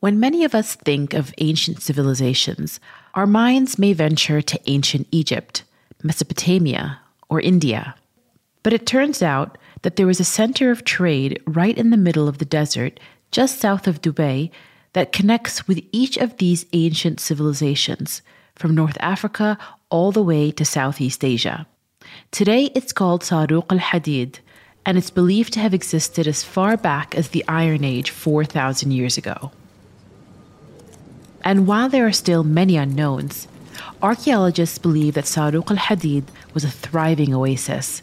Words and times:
When 0.00 0.20
many 0.20 0.44
of 0.44 0.54
us 0.54 0.74
think 0.74 1.14
of 1.14 1.32
ancient 1.38 1.80
civilizations, 1.80 2.80
our 3.14 3.26
minds 3.26 3.78
may 3.78 3.94
venture 3.94 4.42
to 4.42 4.60
ancient 4.70 5.08
Egypt, 5.10 5.64
Mesopotamia, 6.02 7.00
or 7.30 7.40
India. 7.40 7.94
But 8.62 8.74
it 8.74 8.86
turns 8.86 9.22
out 9.22 9.56
that 9.82 9.96
there 9.96 10.06
was 10.06 10.20
a 10.20 10.24
center 10.24 10.70
of 10.70 10.84
trade 10.84 11.42
right 11.46 11.76
in 11.76 11.88
the 11.90 11.96
middle 11.96 12.28
of 12.28 12.38
the 12.38 12.44
desert, 12.44 13.00
just 13.30 13.58
south 13.58 13.86
of 13.86 14.02
Dubai, 14.02 14.50
that 14.92 15.12
connects 15.12 15.66
with 15.66 15.82
each 15.92 16.18
of 16.18 16.36
these 16.36 16.66
ancient 16.74 17.18
civilizations, 17.18 18.20
from 18.54 18.74
North 18.74 18.96
Africa 19.00 19.56
all 19.90 20.12
the 20.12 20.22
way 20.22 20.50
to 20.50 20.64
Southeast 20.64 21.24
Asia. 21.24 21.66
Today 22.30 22.70
it's 22.74 22.92
called 22.92 23.22
Saruq 23.22 23.72
al 23.72 23.78
Hadid, 23.78 24.40
and 24.84 24.98
it's 24.98 25.10
believed 25.10 25.54
to 25.54 25.60
have 25.60 25.72
existed 25.72 26.26
as 26.26 26.44
far 26.44 26.76
back 26.76 27.14
as 27.14 27.28
the 27.28 27.44
Iron 27.48 27.82
Age 27.82 28.10
4,000 28.10 28.90
years 28.90 29.16
ago. 29.16 29.52
And 31.46 31.68
while 31.68 31.88
there 31.88 32.04
are 32.04 32.12
still 32.12 32.42
many 32.42 32.76
unknowns, 32.76 33.46
archaeologists 34.02 34.78
believe 34.78 35.14
that 35.14 35.26
Saruq 35.26 35.70
al 35.70 35.76
Hadid 35.76 36.24
was 36.52 36.64
a 36.64 36.70
thriving 36.70 37.32
oasis. 37.32 38.02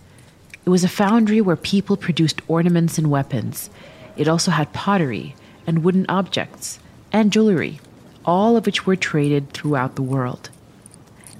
It 0.65 0.69
was 0.69 0.85
a 0.85 0.97
foundry 1.03 1.41
where 1.41 1.57
people 1.57 1.97
produced 1.97 2.41
ornaments 2.47 2.97
and 2.97 3.11
weapons. 3.11 3.69
It 4.15 4.29
also 4.29 4.51
had 4.51 4.71
pottery 4.71 5.35
and 5.67 5.83
wooden 5.83 6.05
objects 6.07 6.79
and 7.11 7.33
jewelry, 7.33 7.81
all 8.23 8.55
of 8.55 8.65
which 8.65 8.85
were 8.85 8.95
traded 8.95 9.51
throughout 9.51 9.95
the 9.95 10.01
world. 10.01 10.49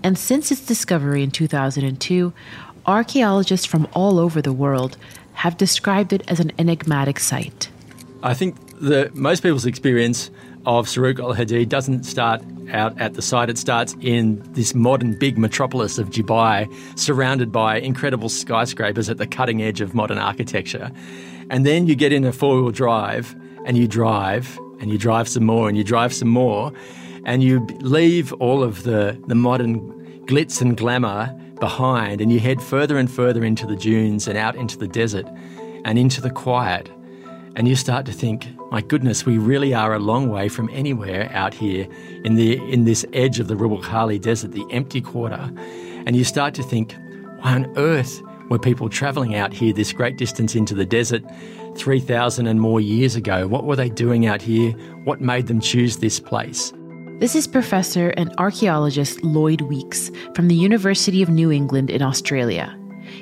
And 0.03 0.17
since 0.17 0.51
its 0.51 0.65
discovery 0.65 1.23
in 1.23 1.31
2002, 1.31 2.33
archaeologists 2.85 3.65
from 3.65 3.87
all 3.93 4.19
over 4.19 4.41
the 4.41 4.51
world 4.51 4.97
have 5.35 5.55
described 5.55 6.11
it 6.11 6.23
as 6.27 6.41
an 6.41 6.51
enigmatic 6.59 7.17
site. 7.17 7.69
I 8.21 8.33
think 8.33 8.57
that 8.81 9.15
most 9.15 9.41
people's 9.41 9.65
experience 9.65 10.29
of 10.65 10.87
Saruq 10.87 11.19
al 11.19 11.33
Hadid 11.33 11.69
doesn't 11.69 12.03
start 12.03 12.41
out 12.71 12.99
at 12.99 13.13
the 13.13 13.21
site. 13.21 13.49
It 13.49 13.57
starts 13.57 13.95
in 14.01 14.41
this 14.53 14.73
modern 14.73 15.17
big 15.17 15.37
metropolis 15.37 15.97
of 15.97 16.09
Dubai, 16.09 16.71
surrounded 16.97 17.51
by 17.51 17.77
incredible 17.77 18.29
skyscrapers 18.29 19.09
at 19.09 19.17
the 19.17 19.27
cutting 19.27 19.61
edge 19.61 19.81
of 19.81 19.93
modern 19.93 20.17
architecture. 20.17 20.91
And 21.49 21.65
then 21.65 21.87
you 21.87 21.95
get 21.95 22.13
in 22.13 22.23
a 22.23 22.31
four 22.31 22.61
wheel 22.61 22.71
drive 22.71 23.35
and 23.65 23.77
you 23.77 23.87
drive 23.87 24.59
and 24.79 24.91
you 24.91 24.97
drive 24.97 25.27
some 25.27 25.45
more 25.45 25.67
and 25.67 25.77
you 25.77 25.83
drive 25.83 26.13
some 26.13 26.29
more 26.29 26.71
and 27.25 27.43
you 27.43 27.65
leave 27.81 28.33
all 28.33 28.63
of 28.63 28.83
the, 28.83 29.21
the 29.27 29.35
modern 29.35 29.79
glitz 30.25 30.61
and 30.61 30.77
glamour 30.77 31.37
behind 31.59 32.21
and 32.21 32.31
you 32.31 32.39
head 32.39 32.61
further 32.61 32.97
and 32.97 33.11
further 33.11 33.43
into 33.43 33.65
the 33.65 33.75
dunes 33.75 34.27
and 34.27 34.37
out 34.37 34.55
into 34.55 34.77
the 34.77 34.87
desert 34.87 35.27
and 35.85 35.99
into 35.99 36.21
the 36.21 36.29
quiet. 36.29 36.89
And 37.55 37.67
you 37.67 37.75
start 37.75 38.05
to 38.07 38.11
think, 38.11 38.47
my 38.73 38.81
goodness, 38.81 39.23
we 39.23 39.37
really 39.37 39.71
are 39.71 39.93
a 39.93 39.99
long 39.99 40.29
way 40.29 40.49
from 40.49 40.67
anywhere 40.73 41.29
out 41.31 41.53
here 41.53 41.87
in 42.23 42.33
the 42.33 42.57
in 42.73 42.85
this 42.85 43.05
edge 43.13 43.39
of 43.39 43.47
the 43.47 43.55
Rub' 43.55 43.83
Khali 43.83 44.17
Desert, 44.17 44.53
the 44.53 44.65
empty 44.71 44.99
quarter. 44.99 45.53
And 46.07 46.15
you 46.15 46.23
start 46.23 46.55
to 46.55 46.63
think, 46.63 46.95
why 47.37 47.53
on 47.53 47.71
earth 47.77 48.19
were 48.49 48.57
people 48.57 48.89
travelling 48.89 49.35
out 49.35 49.53
here 49.53 49.73
this 49.73 49.93
great 49.93 50.17
distance 50.17 50.55
into 50.55 50.73
the 50.73 50.87
desert 50.87 51.23
3,000 51.77 52.47
and 52.47 52.59
more 52.59 52.81
years 52.81 53.15
ago? 53.15 53.47
What 53.47 53.65
were 53.65 53.75
they 53.75 53.89
doing 53.89 54.25
out 54.25 54.41
here? 54.41 54.71
What 55.03 55.21
made 55.21 55.45
them 55.45 55.59
choose 55.59 55.97
this 55.97 56.19
place? 56.19 56.73
This 57.19 57.35
is 57.35 57.45
Professor 57.45 58.09
and 58.17 58.33
archaeologist 58.39 59.23
Lloyd 59.23 59.61
Weeks 59.61 60.09
from 60.33 60.47
the 60.47 60.55
University 60.55 61.21
of 61.21 61.29
New 61.29 61.51
England 61.51 61.91
in 61.91 62.01
Australia. 62.01 62.75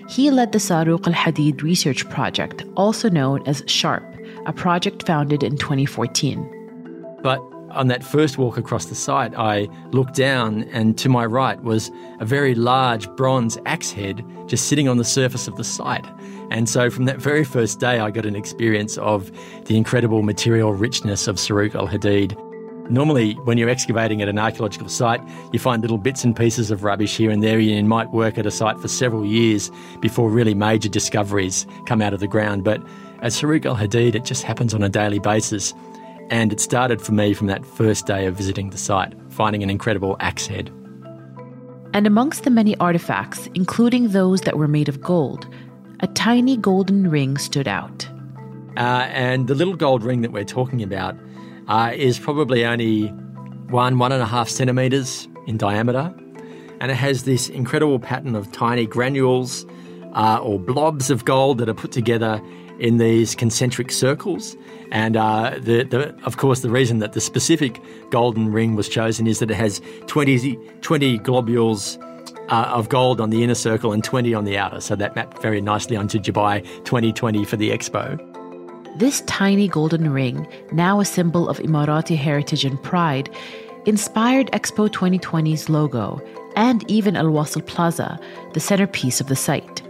He 0.07 0.31
led 0.31 0.53
the 0.53 0.59
Saruq 0.59 1.07
al 1.07 1.13
Hadid 1.13 1.61
research 1.61 2.09
project, 2.09 2.63
also 2.77 3.09
known 3.09 3.45
as 3.45 3.63
SHARP, 3.63 4.11
a 4.45 4.53
project 4.53 5.05
founded 5.05 5.43
in 5.43 5.57
2014. 5.57 7.17
But 7.21 7.41
on 7.71 7.87
that 7.87 8.03
first 8.03 8.37
walk 8.37 8.57
across 8.57 8.85
the 8.85 8.95
site, 8.95 9.33
I 9.37 9.67
looked 9.91 10.15
down, 10.15 10.63
and 10.71 10.97
to 10.97 11.09
my 11.09 11.25
right 11.25 11.61
was 11.63 11.91
a 12.19 12.25
very 12.25 12.55
large 12.55 13.09
bronze 13.15 13.57
axe 13.65 13.91
head 13.91 14.25
just 14.47 14.67
sitting 14.67 14.87
on 14.87 14.97
the 14.97 15.05
surface 15.05 15.47
of 15.47 15.55
the 15.55 15.63
site. 15.63 16.05
And 16.49 16.67
so, 16.67 16.89
from 16.89 17.05
that 17.05 17.17
very 17.17 17.45
first 17.45 17.79
day, 17.79 17.99
I 17.99 18.11
got 18.11 18.25
an 18.25 18.35
experience 18.35 18.97
of 18.97 19.31
the 19.65 19.77
incredible 19.77 20.21
material 20.21 20.73
richness 20.73 21.27
of 21.27 21.37
Saruq 21.37 21.75
al 21.75 21.87
Hadid. 21.87 22.37
Normally, 22.89 23.35
when 23.45 23.57
you're 23.57 23.69
excavating 23.69 24.21
at 24.21 24.27
an 24.27 24.37
archaeological 24.37 24.89
site, 24.89 25.21
you 25.53 25.59
find 25.59 25.81
little 25.81 25.97
bits 25.97 26.25
and 26.25 26.35
pieces 26.35 26.71
of 26.71 26.83
rubbish 26.83 27.15
here 27.15 27.31
and 27.31 27.41
there, 27.41 27.57
and 27.57 27.65
you 27.65 27.83
might 27.85 28.11
work 28.11 28.37
at 28.37 28.45
a 28.45 28.51
site 28.51 28.77
for 28.79 28.89
several 28.89 29.23
years 29.23 29.71
before 30.01 30.29
really 30.29 30.53
major 30.53 30.89
discoveries 30.89 31.65
come 31.85 32.01
out 32.01 32.13
of 32.13 32.19
the 32.19 32.27
ground. 32.27 32.65
But 32.65 32.83
at 33.21 33.31
Saruq 33.31 33.65
al 33.65 33.75
Hadid, 33.75 34.15
it 34.15 34.25
just 34.25 34.43
happens 34.43 34.73
on 34.73 34.83
a 34.83 34.89
daily 34.89 35.19
basis. 35.19 35.73
And 36.29 36.51
it 36.51 36.59
started 36.59 37.01
for 37.01 37.11
me 37.11 37.33
from 37.33 37.47
that 37.47 37.65
first 37.65 38.05
day 38.05 38.25
of 38.25 38.35
visiting 38.35 38.69
the 38.69 38.77
site, 38.77 39.13
finding 39.29 39.63
an 39.63 39.69
incredible 39.69 40.15
axe 40.19 40.47
head. 40.47 40.71
And 41.93 42.07
amongst 42.07 42.45
the 42.45 42.49
many 42.49 42.75
artifacts, 42.77 43.49
including 43.53 44.09
those 44.09 44.41
that 44.41 44.57
were 44.57 44.67
made 44.67 44.87
of 44.87 45.01
gold, 45.01 45.45
a 45.99 46.07
tiny 46.07 46.55
golden 46.55 47.09
ring 47.09 47.37
stood 47.37 47.67
out. 47.67 48.07
Uh, 48.77 49.07
and 49.11 49.47
the 49.47 49.55
little 49.55 49.75
gold 49.75 50.03
ring 50.03 50.21
that 50.21 50.31
we're 50.31 50.45
talking 50.45 50.81
about 50.81 51.17
uh, 51.67 51.91
is 51.93 52.17
probably 52.17 52.65
only 52.65 53.07
one, 53.69 53.99
one 53.99 54.11
and 54.11 54.21
a 54.21 54.25
half 54.25 54.47
centimeters 54.47 55.27
in 55.47 55.57
diameter. 55.57 56.13
And 56.79 56.91
it 56.91 56.95
has 56.95 57.25
this 57.25 57.49
incredible 57.49 57.99
pattern 57.99 58.35
of 58.35 58.51
tiny 58.51 58.85
granules 58.87 59.65
uh, 60.13 60.39
or 60.41 60.59
blobs 60.59 61.09
of 61.09 61.25
gold 61.25 61.57
that 61.59 61.69
are 61.69 61.73
put 61.73 61.91
together 61.91 62.41
in 62.79 62.97
these 62.97 63.35
concentric 63.35 63.91
circles. 63.91 64.57
And 64.91 65.15
uh, 65.15 65.57
the, 65.59 65.83
the, 65.83 66.15
of 66.25 66.37
course, 66.37 66.61
the 66.61 66.69
reason 66.69 66.99
that 66.99 67.13
the 67.13 67.21
specific 67.21 67.79
golden 68.09 68.51
ring 68.51 68.75
was 68.75 68.89
chosen 68.89 69.27
is 69.27 69.39
that 69.39 69.51
it 69.51 69.55
has 69.55 69.81
20, 70.07 70.57
20 70.81 71.17
globules 71.19 71.97
uh, 72.49 72.65
of 72.73 72.89
gold 72.89 73.21
on 73.21 73.29
the 73.29 73.43
inner 73.43 73.55
circle 73.55 73.93
and 73.93 74.03
20 74.03 74.33
on 74.33 74.43
the 74.43 74.57
outer. 74.57 74.81
So 74.81 74.95
that 74.95 75.15
mapped 75.15 75.41
very 75.41 75.61
nicely 75.61 75.95
onto 75.95 76.19
Dubai 76.19 76.63
2020 76.83 77.45
for 77.45 77.55
the 77.55 77.69
expo. 77.69 78.19
This 78.97 79.21
tiny 79.21 79.69
golden 79.69 80.11
ring, 80.11 80.45
now 80.73 80.99
a 80.99 81.05
symbol 81.05 81.47
of 81.47 81.59
Emirati 81.59 82.17
heritage 82.17 82.65
and 82.65 82.81
pride, 82.83 83.29
inspired 83.85 84.51
Expo 84.51 84.89
2020's 84.89 85.69
logo 85.69 86.21
and 86.57 86.89
even 86.91 87.15
Al 87.15 87.27
Wasl 87.27 87.65
Plaza, 87.65 88.19
the 88.53 88.59
centerpiece 88.59 89.21
of 89.21 89.27
the 89.27 89.35
site. 89.35 89.81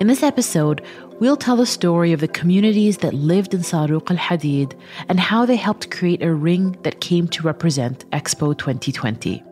In 0.00 0.06
this 0.06 0.22
episode, 0.22 0.82
we'll 1.20 1.36
tell 1.36 1.56
the 1.56 1.66
story 1.66 2.12
of 2.12 2.20
the 2.20 2.28
communities 2.28 2.98
that 2.98 3.14
lived 3.14 3.54
in 3.54 3.60
Saruq 3.60 4.10
al 4.10 4.16
Hadid 4.16 4.78
and 5.08 5.18
how 5.18 5.44
they 5.44 5.56
helped 5.56 5.90
create 5.90 6.22
a 6.22 6.32
ring 6.32 6.76
that 6.82 7.00
came 7.00 7.28
to 7.28 7.42
represent 7.42 8.08
Expo 8.10 8.56
2020. 8.56 9.42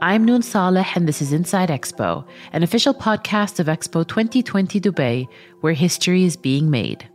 I'm 0.00 0.24
Noon 0.24 0.42
Saleh, 0.42 0.96
and 0.96 1.06
this 1.06 1.22
is 1.22 1.32
Inside 1.32 1.68
Expo, 1.68 2.24
an 2.52 2.64
official 2.64 2.92
podcast 2.92 3.60
of 3.60 3.68
Expo 3.68 4.06
2020 4.06 4.80
Dubai, 4.80 5.28
where 5.60 5.74
history 5.74 6.24
is 6.24 6.36
being 6.36 6.70
made. 6.70 7.08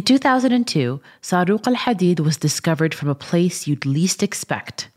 In 0.00 0.04
2002, 0.04 0.98
Saruq 1.20 1.66
al 1.66 1.74
Hadid 1.74 2.20
was 2.20 2.38
discovered 2.38 2.94
from 2.94 3.10
a 3.10 3.14
place 3.14 3.66
you'd 3.66 3.84
least 3.84 4.22
expect 4.22 4.88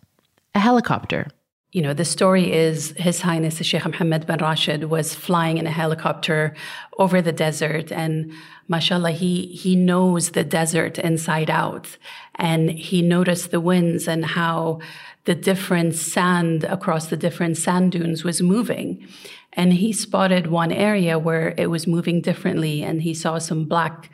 a 0.55 0.61
helicopter. 0.61 1.27
You 1.73 1.81
know, 1.81 1.93
the 1.93 2.05
story 2.05 2.53
is 2.53 2.93
His 2.95 3.19
Highness 3.19 3.57
the 3.57 3.65
Sheikh 3.65 3.83
Mohammed 3.83 4.25
bin 4.25 4.37
Rashid 4.37 4.85
was 4.85 5.13
flying 5.13 5.57
in 5.57 5.67
a 5.67 5.71
helicopter 5.71 6.55
over 6.99 7.21
the 7.21 7.33
desert, 7.33 7.91
and 7.91 8.31
mashallah, 8.69 9.11
he, 9.11 9.47
he 9.47 9.75
knows 9.75 10.29
the 10.29 10.45
desert 10.45 10.97
inside 10.97 11.49
out. 11.49 11.97
And 12.35 12.71
he 12.71 13.01
noticed 13.01 13.51
the 13.51 13.59
winds 13.59 14.07
and 14.07 14.23
how 14.23 14.79
the 15.25 15.35
different 15.35 15.95
sand 15.95 16.63
across 16.63 17.07
the 17.07 17.17
different 17.17 17.57
sand 17.57 17.91
dunes 17.91 18.23
was 18.23 18.41
moving. 18.41 19.05
And 19.51 19.73
he 19.73 19.91
spotted 19.91 20.47
one 20.47 20.71
area 20.71 21.19
where 21.19 21.53
it 21.57 21.69
was 21.69 21.87
moving 21.87 22.21
differently, 22.21 22.83
and 22.83 23.01
he 23.01 23.13
saw 23.13 23.37
some 23.37 23.65
black 23.65 24.09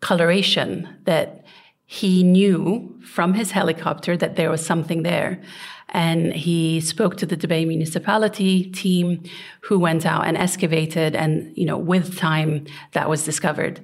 coloration 0.00 0.88
that 1.04 1.44
he 1.86 2.22
knew 2.22 2.98
from 3.04 3.34
his 3.34 3.50
helicopter 3.50 4.16
that 4.16 4.36
there 4.36 4.50
was 4.50 4.64
something 4.64 5.02
there. 5.02 5.40
And 5.88 6.32
he 6.32 6.80
spoke 6.80 7.16
to 7.16 7.26
the 7.26 7.36
Dubai 7.36 7.66
municipality 7.66 8.70
team 8.70 9.24
who 9.62 9.78
went 9.78 10.06
out 10.06 10.26
and 10.26 10.36
excavated. 10.36 11.16
And, 11.16 11.52
you 11.56 11.66
know, 11.66 11.76
with 11.76 12.16
time, 12.16 12.66
that 12.92 13.08
was 13.08 13.24
discovered. 13.24 13.80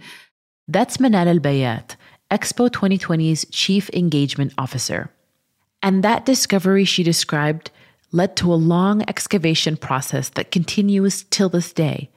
That's 0.69 0.99
Manal 0.99 1.27
Al 1.27 1.41
Bayat, 1.41 1.97
Expo 2.31 2.71
2020's 2.71 3.45
chief 3.51 3.91
engagement 3.91 4.53
officer. 4.57 5.11
And 5.83 6.05
that 6.05 6.25
discovery 6.25 6.85
she 6.85 7.03
described 7.03 7.71
led 8.13 8.37
to 8.37 8.53
a 8.53 8.55
long 8.55 9.03
excavation 9.09 9.77
process 9.77 10.29
that 10.31 10.53
continues 10.53 11.25
till 11.25 11.49
this 11.49 11.73
day. 11.73 12.09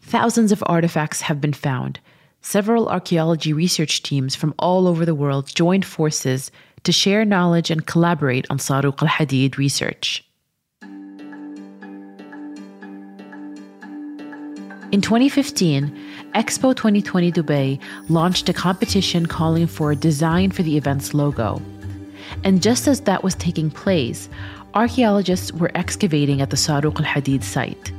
Thousands 0.00 0.50
of 0.50 0.64
artifacts 0.66 1.22
have 1.22 1.40
been 1.40 1.52
found. 1.52 2.00
Several 2.48 2.88
archaeology 2.88 3.52
research 3.52 4.04
teams 4.04 4.36
from 4.36 4.54
all 4.60 4.86
over 4.86 5.04
the 5.04 5.16
world 5.16 5.52
joined 5.52 5.84
forces 5.84 6.52
to 6.84 6.92
share 6.92 7.24
knowledge 7.24 7.72
and 7.72 7.84
collaborate 7.84 8.46
on 8.50 8.58
Saruq 8.58 9.02
al 9.02 9.08
Hadid 9.08 9.56
research. 9.56 10.24
In 14.92 15.00
2015, 15.00 15.90
Expo 16.36 16.72
2020 16.76 17.32
Dubai 17.32 17.80
launched 18.08 18.48
a 18.48 18.52
competition 18.52 19.26
calling 19.26 19.66
for 19.66 19.90
a 19.90 19.96
design 19.96 20.52
for 20.52 20.62
the 20.62 20.76
event's 20.76 21.14
logo. 21.14 21.60
And 22.44 22.62
just 22.62 22.86
as 22.86 23.00
that 23.00 23.24
was 23.24 23.34
taking 23.34 23.72
place, 23.72 24.28
archaeologists 24.74 25.50
were 25.52 25.72
excavating 25.74 26.40
at 26.40 26.50
the 26.50 26.56
Saruq 26.56 27.00
al 27.00 27.06
Hadid 27.06 27.42
site. 27.42 27.90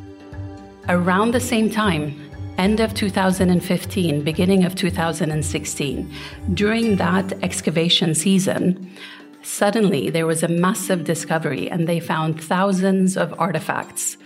Around 0.87 1.33
the 1.33 1.41
same 1.41 1.69
time, 1.69 2.26
end 2.57 2.79
of 2.79 2.93
2015, 2.93 4.23
beginning 4.23 4.63
of 4.65 4.75
2016, 4.75 6.13
during 6.53 6.95
that 6.97 7.33
excavation 7.43 8.15
season, 8.15 8.91
suddenly 9.43 10.09
there 10.09 10.27
was 10.27 10.43
a 10.43 10.47
massive 10.47 11.03
discovery 11.03 11.69
and 11.69 11.87
they 11.87 11.99
found 11.99 12.43
thousands 12.43 13.15
of 13.17 13.33
artifacts 13.39 14.17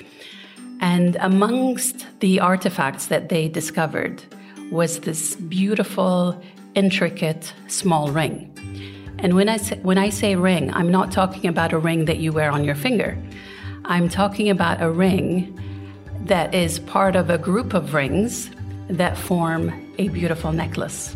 and 0.82 1.16
amongst 1.20 2.08
the 2.22 2.40
artifacts 2.40 3.06
that 3.06 3.30
they 3.30 3.48
discovered 3.48 4.24
was 4.72 5.02
this 5.02 5.36
beautiful, 5.36 6.42
intricate 6.74 7.54
small 7.68 8.12
ring. 8.12 8.48
And 9.20 9.36
when 9.36 9.48
I, 9.48 9.58
say, 9.58 9.78
when 9.84 10.00
I 10.00 10.10
say 10.10 10.36
ring, 10.36 10.74
I'm 10.74 10.90
not 10.90 11.12
talking 11.12 11.48
about 11.48 11.72
a 11.72 11.78
ring 11.78 12.06
that 12.06 12.18
you 12.18 12.34
wear 12.34 12.50
on 12.50 12.64
your 12.64 12.74
finger. 12.74 13.16
I'm 13.86 14.10
talking 14.10 14.50
about 14.50 14.82
a 14.82 14.90
ring 14.90 15.56
that 16.26 16.54
is 16.54 16.80
part 16.80 17.16
of 17.16 17.30
a 17.30 17.38
group 17.38 17.74
of 17.74 17.94
rings 17.94 18.50
that 18.88 19.18
form 19.18 19.72
a 19.98 20.10
beautiful 20.10 20.52
necklace. 20.52 21.16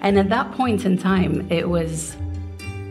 And 0.00 0.18
at 0.18 0.28
that 0.28 0.52
point 0.52 0.84
in 0.84 0.98
time, 0.98 1.46
it 1.50 1.68
was 1.68 2.16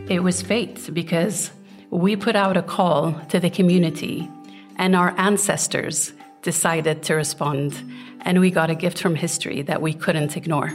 it 0.08 0.22
was 0.22 0.42
fate 0.42 0.90
because 0.92 1.50
we 1.90 2.14
put 2.14 2.36
out 2.36 2.56
a 2.56 2.62
call 2.62 3.14
to 3.30 3.40
the 3.40 3.48
community 3.48 4.28
and 4.76 4.94
our 4.94 5.14
ancestors 5.18 6.12
decided 6.42 7.02
to 7.04 7.14
respond, 7.14 7.72
and 8.20 8.38
we 8.40 8.50
got 8.50 8.68
a 8.68 8.74
gift 8.74 8.98
from 8.98 9.14
history 9.14 9.62
that 9.62 9.80
we 9.80 9.94
couldn't 9.94 10.36
ignore. 10.36 10.72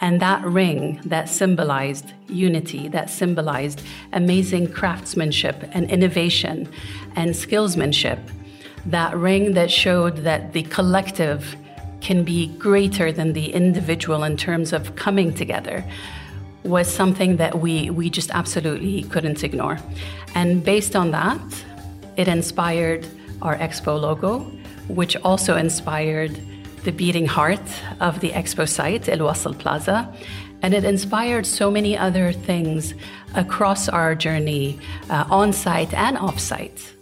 And 0.00 0.20
that 0.20 0.44
ring 0.44 1.00
that 1.04 1.28
symbolized 1.28 2.12
unity, 2.28 2.88
that 2.88 3.10
symbolized 3.10 3.82
amazing 4.12 4.72
craftsmanship 4.72 5.56
and 5.72 5.90
innovation 5.90 6.68
and 7.16 7.30
skillsmanship, 7.30 8.18
that 8.86 9.16
ring 9.16 9.54
that 9.54 9.70
showed 9.70 10.18
that 10.18 10.52
the 10.52 10.62
collective 10.64 11.56
can 12.00 12.24
be 12.24 12.48
greater 12.58 13.12
than 13.12 13.32
the 13.32 13.52
individual 13.52 14.24
in 14.24 14.36
terms 14.36 14.72
of 14.72 14.96
coming 14.96 15.32
together 15.32 15.84
was 16.64 16.88
something 16.92 17.36
that 17.36 17.58
we, 17.58 17.90
we 17.90 18.10
just 18.10 18.30
absolutely 18.30 19.02
couldn't 19.04 19.42
ignore. 19.42 19.78
And 20.34 20.64
based 20.64 20.94
on 20.94 21.10
that, 21.12 21.40
it 22.16 22.28
inspired 22.28 23.06
our 23.40 23.56
expo 23.56 24.00
logo, 24.00 24.40
which 24.88 25.16
also 25.16 25.56
inspired 25.56 26.40
the 26.84 26.92
beating 26.92 27.26
heart 27.26 27.60
of 28.00 28.20
the 28.20 28.30
expo 28.30 28.68
site, 28.68 29.08
Al 29.08 29.18
Wasl 29.18 29.58
Plaza. 29.58 30.12
And 30.62 30.74
it 30.74 30.84
inspired 30.84 31.46
so 31.46 31.70
many 31.70 31.96
other 31.96 32.32
things 32.32 32.94
across 33.34 33.88
our 33.88 34.14
journey, 34.14 34.78
uh, 35.10 35.24
on 35.30 35.52
site 35.52 35.92
and 35.94 36.16
off 36.18 36.38
site. 36.38 36.92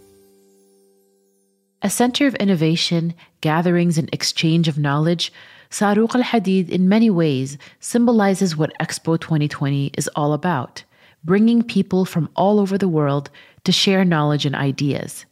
A 1.83 1.89
center 1.89 2.27
of 2.27 2.35
innovation, 2.35 3.15
gatherings, 3.41 3.97
and 3.97 4.07
exchange 4.13 4.67
of 4.67 4.77
knowledge, 4.77 5.33
Saruq 5.71 6.13
al 6.13 6.21
Hadid 6.21 6.69
in 6.69 6.87
many 6.87 7.09
ways 7.09 7.57
symbolizes 7.79 8.55
what 8.55 8.77
Expo 8.79 9.19
2020 9.19 9.91
is 9.97 10.07
all 10.15 10.33
about 10.33 10.83
bringing 11.23 11.61
people 11.61 12.03
from 12.03 12.29
all 12.35 12.59
over 12.59 12.77
the 12.77 12.87
world 12.87 13.29
to 13.63 13.71
share 13.71 14.03
knowledge 14.03 14.45
and 14.45 14.55
ideas. 14.55 15.25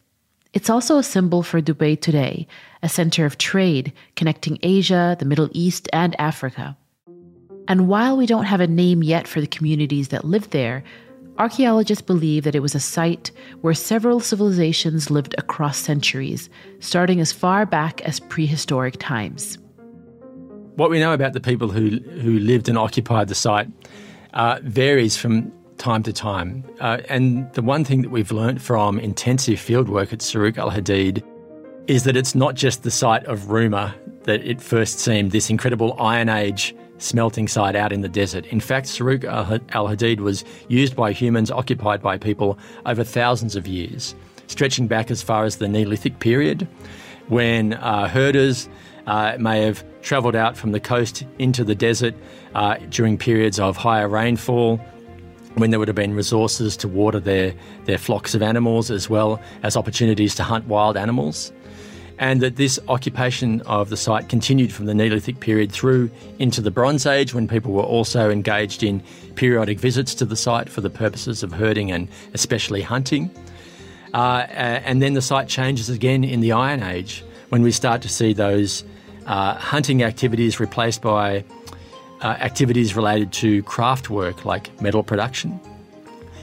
It's 0.54 0.70
also 0.70 0.98
a 0.98 1.04
symbol 1.04 1.44
for 1.44 1.62
Dubai 1.62 2.00
today, 2.00 2.48
a 2.82 2.90
center 2.90 3.26
of 3.26 3.38
trade 3.38 3.92
connecting 4.16 4.60
Asia, 4.64 5.16
the 5.20 5.26
Middle 5.26 5.50
East, 5.52 5.88
and 5.94 6.20
Africa. 6.20 6.78
And 7.68 7.88
while 7.88 8.18
we 8.18 8.26
don't 8.26 8.46
have 8.46 8.62
a 8.62 8.68
name 8.68 9.04
yet 9.04 9.28
for 9.28 9.42
the 9.42 9.48
communities 9.48 10.08
that 10.08 10.26
live 10.26 10.50
there, 10.50 10.84
archaeologists 11.40 12.02
believe 12.02 12.44
that 12.44 12.54
it 12.54 12.60
was 12.60 12.76
a 12.76 12.80
site 12.80 13.32
where 13.62 13.74
several 13.74 14.20
civilizations 14.20 15.10
lived 15.10 15.34
across 15.38 15.78
centuries, 15.78 16.50
starting 16.80 17.20
as 17.20 17.32
far 17.32 17.66
back 17.66 18.02
as 18.02 18.20
prehistoric 18.20 18.98
times. 19.00 19.58
What 20.76 20.90
we 20.90 21.00
know 21.00 21.14
about 21.14 21.34
the 21.34 21.40
people 21.40 21.70
who, 21.70 21.98
who 22.22 22.40
lived 22.40 22.70
and 22.70 22.78
occupied 22.78 23.30
the 23.30 23.36
site 23.36 23.68
uh, 24.34 24.60
varies 24.64 25.18
from 25.18 25.52
time 25.78 26.04
to 26.04 26.14
time. 26.14 26.64
Uh, 26.80 27.00
and 27.08 27.52
the 27.54 27.62
one 27.62 27.84
thing 27.84 28.02
that 28.02 28.10
we've 28.10 28.32
learnt 28.32 28.62
from 28.62 29.00
intensive 29.00 29.60
fieldwork 29.60 30.14
at 30.14 30.20
Saruq 30.20 30.58
al 30.58 30.70
Hadid 30.70 31.24
is 31.88 32.04
that 32.04 32.16
it's 32.16 32.36
not 32.36 32.56
just 32.56 32.84
the 32.84 32.92
site 32.92 33.26
of 33.26 33.50
rumour 33.50 33.96
that 34.24 34.46
it 34.46 34.62
first 34.62 35.00
seemed 35.00 35.32
this 35.32 35.50
incredible 35.50 35.96
Iron 36.00 36.30
Age 36.30 36.76
smelting 37.00 37.48
site 37.48 37.76
out 37.76 37.92
in 37.92 38.02
the 38.02 38.10
desert. 38.10 38.46
In 38.48 38.60
fact, 38.60 38.88
Saruq 38.88 39.24
al 39.74 39.88
Hadid 39.88 40.20
was 40.20 40.46
used 40.68 40.96
by 40.96 41.12
humans 41.12 41.50
occupied 41.50 42.02
by 42.02 42.18
people 42.18 42.60
over 42.86 43.04
thousands 43.04 43.56
of 43.56 43.68
years, 43.68 44.16
stretching 44.48 44.88
back 44.88 45.10
as 45.10 45.22
far 45.22 45.46
as 45.46 45.58
the 45.58 45.68
Neolithic 45.68 46.20
period, 46.20 46.68
when 47.28 47.74
uh, 47.74 48.08
herders 48.08 48.70
uh, 49.08 49.36
may 49.40 49.64
have 49.64 49.84
travelled 50.02 50.36
out 50.36 50.56
from 50.56 50.72
the 50.72 50.80
coast 50.80 51.26
into 51.40 51.64
the 51.64 51.76
desert 51.76 52.14
uh, 52.54 52.76
during 52.90 53.18
periods 53.18 53.60
of 53.60 53.76
higher 53.76 54.08
rainfall 54.08 54.80
when 55.56 55.72
there 55.72 55.80
would 55.80 55.88
have 55.88 55.96
been 55.96 56.14
resources 56.14 56.78
to 56.78 56.88
water 56.88 57.20
their, 57.20 57.54
their 57.86 57.98
flocks 57.98 58.36
of 58.36 58.42
animals 58.42 58.92
as 58.92 59.10
well 59.10 59.42
as 59.64 59.76
opportunities 59.76 60.36
to 60.36 60.44
hunt 60.44 60.68
wild 60.68 60.96
animals. 60.96 61.52
And 62.20 62.42
that 62.42 62.58
this 62.58 62.80
occupation 62.90 63.62
of 63.62 63.90
the 63.90 63.98
site 63.98 64.28
continued 64.28 64.74
from 64.74 64.86
the 64.86 64.94
Neolithic 64.94 65.40
period 65.40 65.72
through 65.72 66.12
into 66.38 66.62
the 66.62 66.70
Bronze 66.70 67.06
Age 67.06 67.34
when 67.34 67.48
people 67.48 67.72
were 67.72 67.84
also 67.84 68.30
engaged 68.30 68.84
in 68.84 69.02
periodic 69.36 69.80
visits 69.80 70.14
to 70.16 70.26
the 70.26 70.36
site 70.36 70.70
for 70.70 70.82
the 70.82 70.90
purposes 70.90 71.44
of 71.44 71.54
herding 71.54 71.92
and 71.92 72.10
especially 72.34 72.82
hunting. 72.82 73.32
Uh, 74.14 74.46
and 74.50 75.02
then 75.02 75.14
the 75.14 75.22
site 75.22 75.48
changes 75.48 75.90
again 75.90 76.24
in 76.24 76.42
the 76.42 76.52
Iron 76.52 76.84
Age 76.84 77.24
when 77.50 77.62
we 77.62 77.72
start 77.72 78.02
to 78.02 78.10
see 78.10 78.34
those 78.34 78.84
uh, 79.26 79.54
hunting 79.56 80.04
activities 80.04 80.60
replaced 80.60 81.02
by 81.02 81.44
uh, 82.22 82.28
activities 82.28 82.96
related 82.96 83.32
to 83.32 83.64
craft 83.64 84.10
work 84.10 84.44
like 84.44 84.82
metal 84.82 85.04
production, 85.04 85.60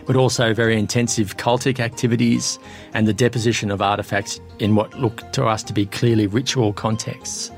but 0.06 0.16
also 0.16 0.54
very 0.54 0.78
intensive 0.78 1.36
cultic 1.36 1.80
activities 1.80 2.58
and 2.94 3.06
the 3.06 3.12
deposition 3.12 3.70
of 3.70 3.80
artefacts 3.80 4.40
in 4.58 4.74
what 4.74 4.98
look 4.98 5.30
to 5.32 5.44
us 5.44 5.62
to 5.64 5.72
be 5.72 5.86
clearly 5.86 6.26
ritual 6.26 6.72
contexts. 6.72 7.50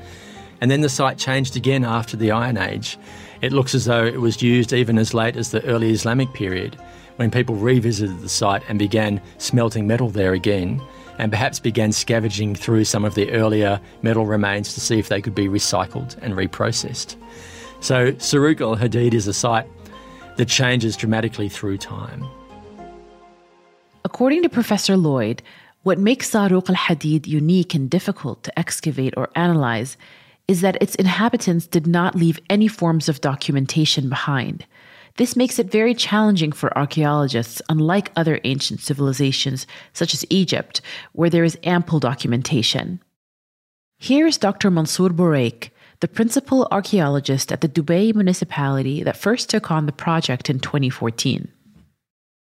And 0.61 0.69
then 0.69 0.81
the 0.81 0.89
site 0.89 1.17
changed 1.17 1.55
again 1.55 1.85
after 1.85 2.17
the 2.17 2.31
Iron 2.31 2.57
Age. 2.57 2.97
It 3.41 3.53
looks 3.53 3.73
as 3.73 3.85
though 3.85 4.05
it 4.05 4.19
was 4.19 4.41
used 4.41 4.73
even 4.73 4.97
as 4.97 5.13
late 5.13 5.37
as 5.37 5.51
the 5.51 5.63
early 5.65 5.91
Islamic 5.91 6.33
period, 6.33 6.75
when 7.15 7.31
people 7.31 7.55
revisited 7.55 8.19
the 8.21 8.29
site 8.29 8.63
and 8.67 8.79
began 8.79 9.21
smelting 9.37 9.87
metal 9.87 10.09
there 10.09 10.33
again, 10.33 10.81
and 11.17 11.31
perhaps 11.31 11.59
began 11.59 11.91
scavenging 11.91 12.55
through 12.55 12.85
some 12.85 13.05
of 13.05 13.15
the 13.15 13.31
earlier 13.31 13.79
metal 14.01 14.25
remains 14.25 14.73
to 14.73 14.79
see 14.79 14.99
if 14.99 15.09
they 15.09 15.21
could 15.21 15.35
be 15.35 15.47
recycled 15.47 16.17
and 16.21 16.33
reprocessed. 16.33 17.15
So 17.81 18.13
Saruq 18.13 18.61
al 18.61 18.75
Hadid 18.75 19.13
is 19.13 19.27
a 19.27 19.33
site 19.33 19.67
that 20.37 20.47
changes 20.47 20.95
dramatically 20.95 21.49
through 21.49 21.77
time. 21.77 22.25
According 24.11 24.41
to 24.41 24.49
Professor 24.49 24.97
Lloyd, 24.97 25.43
what 25.83 25.99
makes 25.99 26.31
Saruq 26.31 26.67
al 26.67 26.75
Hadid 26.75 27.27
unique 27.27 27.75
and 27.75 27.87
difficult 27.87 28.41
to 28.43 28.57
excavate 28.57 29.13
or 29.15 29.29
analyze 29.35 29.97
is 30.47 30.61
that 30.61 30.81
its 30.81 30.95
inhabitants 30.95 31.67
did 31.67 31.85
not 31.85 32.15
leave 32.15 32.39
any 32.49 32.67
forms 32.67 33.07
of 33.07 33.21
documentation 33.21 34.09
behind. 34.09 34.65
This 35.17 35.35
makes 35.35 35.59
it 35.59 35.69
very 35.69 35.93
challenging 35.93 36.51
for 36.51 36.75
archaeologists, 36.75 37.61
unlike 37.69 38.11
other 38.15 38.39
ancient 38.45 38.79
civilizations, 38.79 39.67
such 39.93 40.15
as 40.15 40.25
Egypt, 40.31 40.81
where 41.11 41.29
there 41.29 41.43
is 41.43 41.59
ample 41.63 41.99
documentation. 41.99 42.99
Here 43.99 44.25
is 44.25 44.39
Dr. 44.39 44.71
Mansour 44.71 45.09
Boraik, 45.09 45.69
the 45.99 46.07
principal 46.07 46.67
archaeologist 46.71 47.51
at 47.51 47.61
the 47.61 47.69
Dubai 47.69 48.15
municipality 48.15 49.03
that 49.03 49.17
first 49.17 49.51
took 49.51 49.69
on 49.69 49.85
the 49.85 49.91
project 49.91 50.49
in 50.49 50.59
2014. 50.59 51.47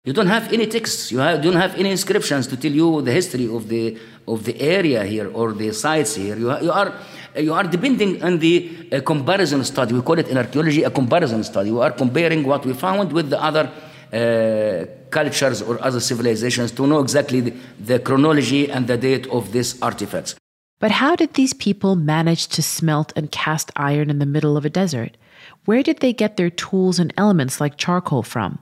You 0.07 0.13
don't 0.13 0.27
have 0.27 0.53
any 0.53 0.67
texts, 0.67 1.11
you 1.11 1.17
have, 1.17 1.41
don't 1.41 1.57
have 1.57 1.77
any 1.77 1.91
inscriptions 1.91 2.47
to 2.49 2.59
tell 2.59 2.71
you 2.71 3.01
the 3.01 3.11
history 3.11 3.49
of 3.49 3.67
the, 3.69 3.97
of 4.29 4.45
the 4.45 4.61
area 4.61 5.03
here 5.03 5.31
or 5.33 5.53
the 5.53 5.73
sites 5.73 6.15
here. 6.17 6.37
You, 6.37 6.61
you, 6.61 6.71
are, 6.71 6.93
you 7.37 7.55
are 7.55 7.63
depending 7.65 8.23
on 8.23 8.39
the 8.39 8.87
uh, 8.93 9.01
comparison 9.01 9.65
study. 9.65 9.95
We 9.95 10.03
call 10.03 10.19
it 10.19 10.29
in 10.29 10.37
archaeology 10.37 10.83
a 10.83 10.91
comparison 10.91 11.43
study. 11.43 11.71
We 11.71 11.81
are 11.81 11.93
comparing 11.93 12.45
what 12.45 12.67
we 12.67 12.75
found 12.75 13.15
with 13.15 13.31
the 13.31 13.43
other 13.43 13.71
uh, 14.13 14.85
cultures 15.09 15.63
or 15.63 15.83
other 15.83 16.01
civilizations 16.01 16.71
to 16.73 16.87
know 16.87 17.01
exactly 17.01 17.41
the, 17.41 17.55
the 17.81 17.99
chronology 17.99 18.71
and 18.71 18.87
the 18.87 18.99
date 18.99 19.27
of 19.29 19.53
these 19.53 19.81
artifacts. 19.81 20.35
But 20.81 20.91
how 20.91 21.17
did 21.17 21.33
these 21.33 21.55
people 21.55 21.97
manage 21.97 22.49
to 22.49 22.63
smelt 22.63 23.11
and 23.17 23.33
cast 23.33 23.71
iron 23.75 24.11
in 24.11 24.19
the 24.19 24.27
middle 24.27 24.59
of 24.59 24.67
a 24.67 24.71
desert? 24.71 25.17
Where 25.65 25.83
did 25.83 26.01
they 26.01 26.13
get 26.13 26.37
their 26.37 26.51
tools 26.51 26.99
and 26.99 27.11
elements 27.17 27.59
like 27.59 27.79
charcoal 27.79 28.23
from? 28.23 28.59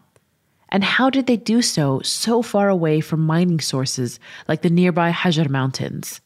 And 0.72 0.82
how 0.82 1.10
did 1.10 1.26
they 1.26 1.36
do 1.36 1.60
so 1.60 2.00
so 2.00 2.40
far 2.40 2.70
away 2.70 3.00
from 3.02 3.20
mining 3.20 3.60
sources 3.60 4.18
like 4.48 4.62
the 4.62 4.70
nearby 4.70 5.12
Hajar 5.12 5.48
Mountains? 5.48 6.22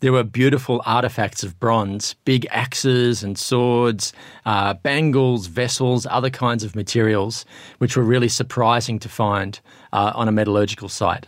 There 0.00 0.12
were 0.12 0.22
beautiful 0.22 0.82
artifacts 0.84 1.42
of 1.42 1.58
bronze, 1.58 2.14
big 2.24 2.46
axes 2.50 3.24
and 3.24 3.36
swords, 3.36 4.12
uh, 4.44 4.74
bangles, 4.74 5.46
vessels, 5.46 6.06
other 6.08 6.30
kinds 6.30 6.62
of 6.62 6.76
materials, 6.76 7.46
which 7.78 7.96
were 7.96 8.04
really 8.04 8.28
surprising 8.28 8.98
to 9.00 9.08
find 9.08 9.58
uh, 9.92 10.12
on 10.14 10.28
a 10.28 10.32
metallurgical 10.32 10.90
site. 10.90 11.26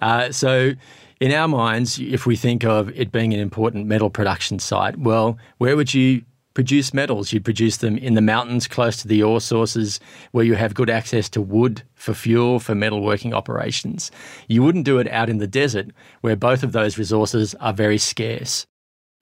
Uh, 0.00 0.30
so, 0.30 0.72
in 1.20 1.32
our 1.32 1.48
minds, 1.48 1.98
if 1.98 2.26
we 2.26 2.36
think 2.36 2.64
of 2.64 2.88
it 2.90 3.10
being 3.10 3.34
an 3.34 3.40
important 3.40 3.86
metal 3.86 4.08
production 4.08 4.60
site, 4.60 4.96
well, 4.96 5.36
where 5.58 5.76
would 5.76 5.92
you 5.92 6.22
produce 6.58 6.92
metals. 6.92 7.32
You'd 7.32 7.44
produce 7.44 7.76
them 7.76 7.96
in 7.96 8.14
the 8.14 8.20
mountains 8.20 8.66
close 8.66 8.96
to 8.96 9.06
the 9.06 9.22
ore 9.22 9.40
sources 9.40 10.00
where 10.32 10.44
you 10.44 10.56
have 10.56 10.74
good 10.74 10.90
access 10.90 11.28
to 11.28 11.40
wood 11.40 11.82
for 11.94 12.14
fuel 12.14 12.58
for 12.58 12.74
metalworking 12.74 13.32
operations. 13.32 14.10
You 14.48 14.64
wouldn't 14.64 14.84
do 14.84 14.98
it 14.98 15.06
out 15.06 15.30
in 15.30 15.38
the 15.38 15.46
desert 15.46 15.86
where 16.20 16.34
both 16.34 16.64
of 16.64 16.72
those 16.72 16.98
resources 16.98 17.54
are 17.60 17.72
very 17.72 17.96
scarce. 17.96 18.66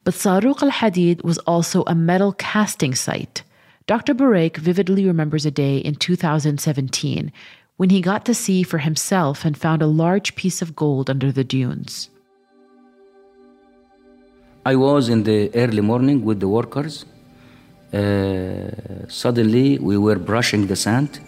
But 0.02 0.14
Saruq 0.14 0.62
al 0.62 0.71
Hadid 0.71 1.23
was 1.25 1.37
also 1.40 1.85
a 1.87 1.95
metal 1.95 2.33
casting 2.33 2.95
site. 2.95 3.43
Dr. 3.87 4.14
Boraik 4.14 4.57
vividly 4.57 5.05
remembers 5.05 5.45
a 5.45 5.50
day 5.50 5.76
in 5.76 5.95
2017 5.95 7.31
when 7.76 7.90
he 7.90 8.00
got 8.00 8.25
to 8.25 8.33
see 8.33 8.62
for 8.62 8.78
himself 8.78 9.45
and 9.45 9.59
found 9.59 9.83
a 9.83 9.87
large 10.05 10.37
piece 10.37 10.62
of 10.62 10.75
gold 10.75 11.11
under 11.11 11.31
the 11.31 11.45
dunes. 11.45 12.09
I 14.64 14.75
was 14.75 15.11
in 15.11 15.25
the 15.25 15.55
early 15.55 15.83
morning 15.83 16.25
with 16.25 16.40
the 16.40 16.49
workers 16.49 17.05
uh, 17.93 18.71
suddenly 19.09 19.78
we 19.78 19.97
were 19.97 20.16
brushing 20.16 20.66
the 20.66 20.76
sand 20.76 21.21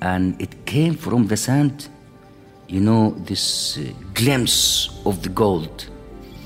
and 0.00 0.40
it 0.40 0.66
came 0.66 0.94
from 0.94 1.28
the 1.28 1.36
sand 1.36 1.88
you 2.68 2.80
know 2.80 3.10
this 3.26 3.78
uh, 3.78 3.82
glimpse 4.14 4.90
of 5.06 5.22
the 5.22 5.28
gold 5.28 5.86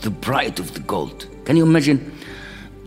the 0.02 0.10
bright 0.10 0.60
of 0.60 0.72
the 0.74 0.80
gold. 0.80 1.26
Can 1.44 1.56
you 1.56 1.64
imagine? 1.64 1.98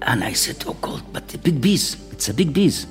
And 0.03 0.23
i 0.23 0.31
said 0.31 0.63
oh 0.67 0.77
gold 0.79 1.03
but 1.11 1.25
a 1.33 1.37
big 1.37 1.61
piece 1.61 1.87
it's 2.13 2.29
a 2.29 2.33
big 2.33 2.53
piece 2.53 2.87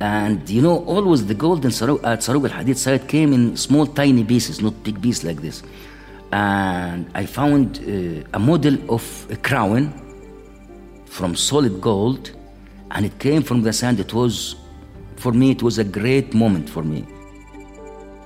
and 0.00 0.38
you 0.50 0.60
know 0.60 0.84
always 0.84 1.24
the 1.26 1.34
gold 1.34 1.64
in 1.64 1.70
Saru- 1.70 2.02
at 2.04 2.18
Saruq 2.26 2.44
al-Hadid 2.50 2.76
site 2.76 3.08
came 3.08 3.32
in 3.32 3.56
small 3.56 3.86
tiny 3.86 4.22
pieces 4.22 4.60
not 4.60 4.74
big 4.84 5.00
pieces 5.00 5.24
like 5.24 5.40
this. 5.40 5.62
And 6.32 7.10
i 7.14 7.24
found 7.24 7.66
uh, 7.78 8.38
a 8.38 8.40
model 8.50 8.76
of 8.96 9.04
a 9.30 9.36
crown 9.36 9.82
from 11.06 11.30
solid 11.36 11.80
gold 11.80 12.22
and 12.92 13.04
it 13.04 13.18
came 13.18 13.42
from 13.42 13.62
the 13.62 13.72
sand. 13.72 14.00
It 14.00 14.14
was, 14.14 14.56
for 15.16 15.32
me, 15.32 15.50
it 15.50 15.62
was 15.62 15.78
a 15.78 15.84
great 15.84 16.34
moment 16.34 16.68
for 16.68 16.82
me. 16.82 17.02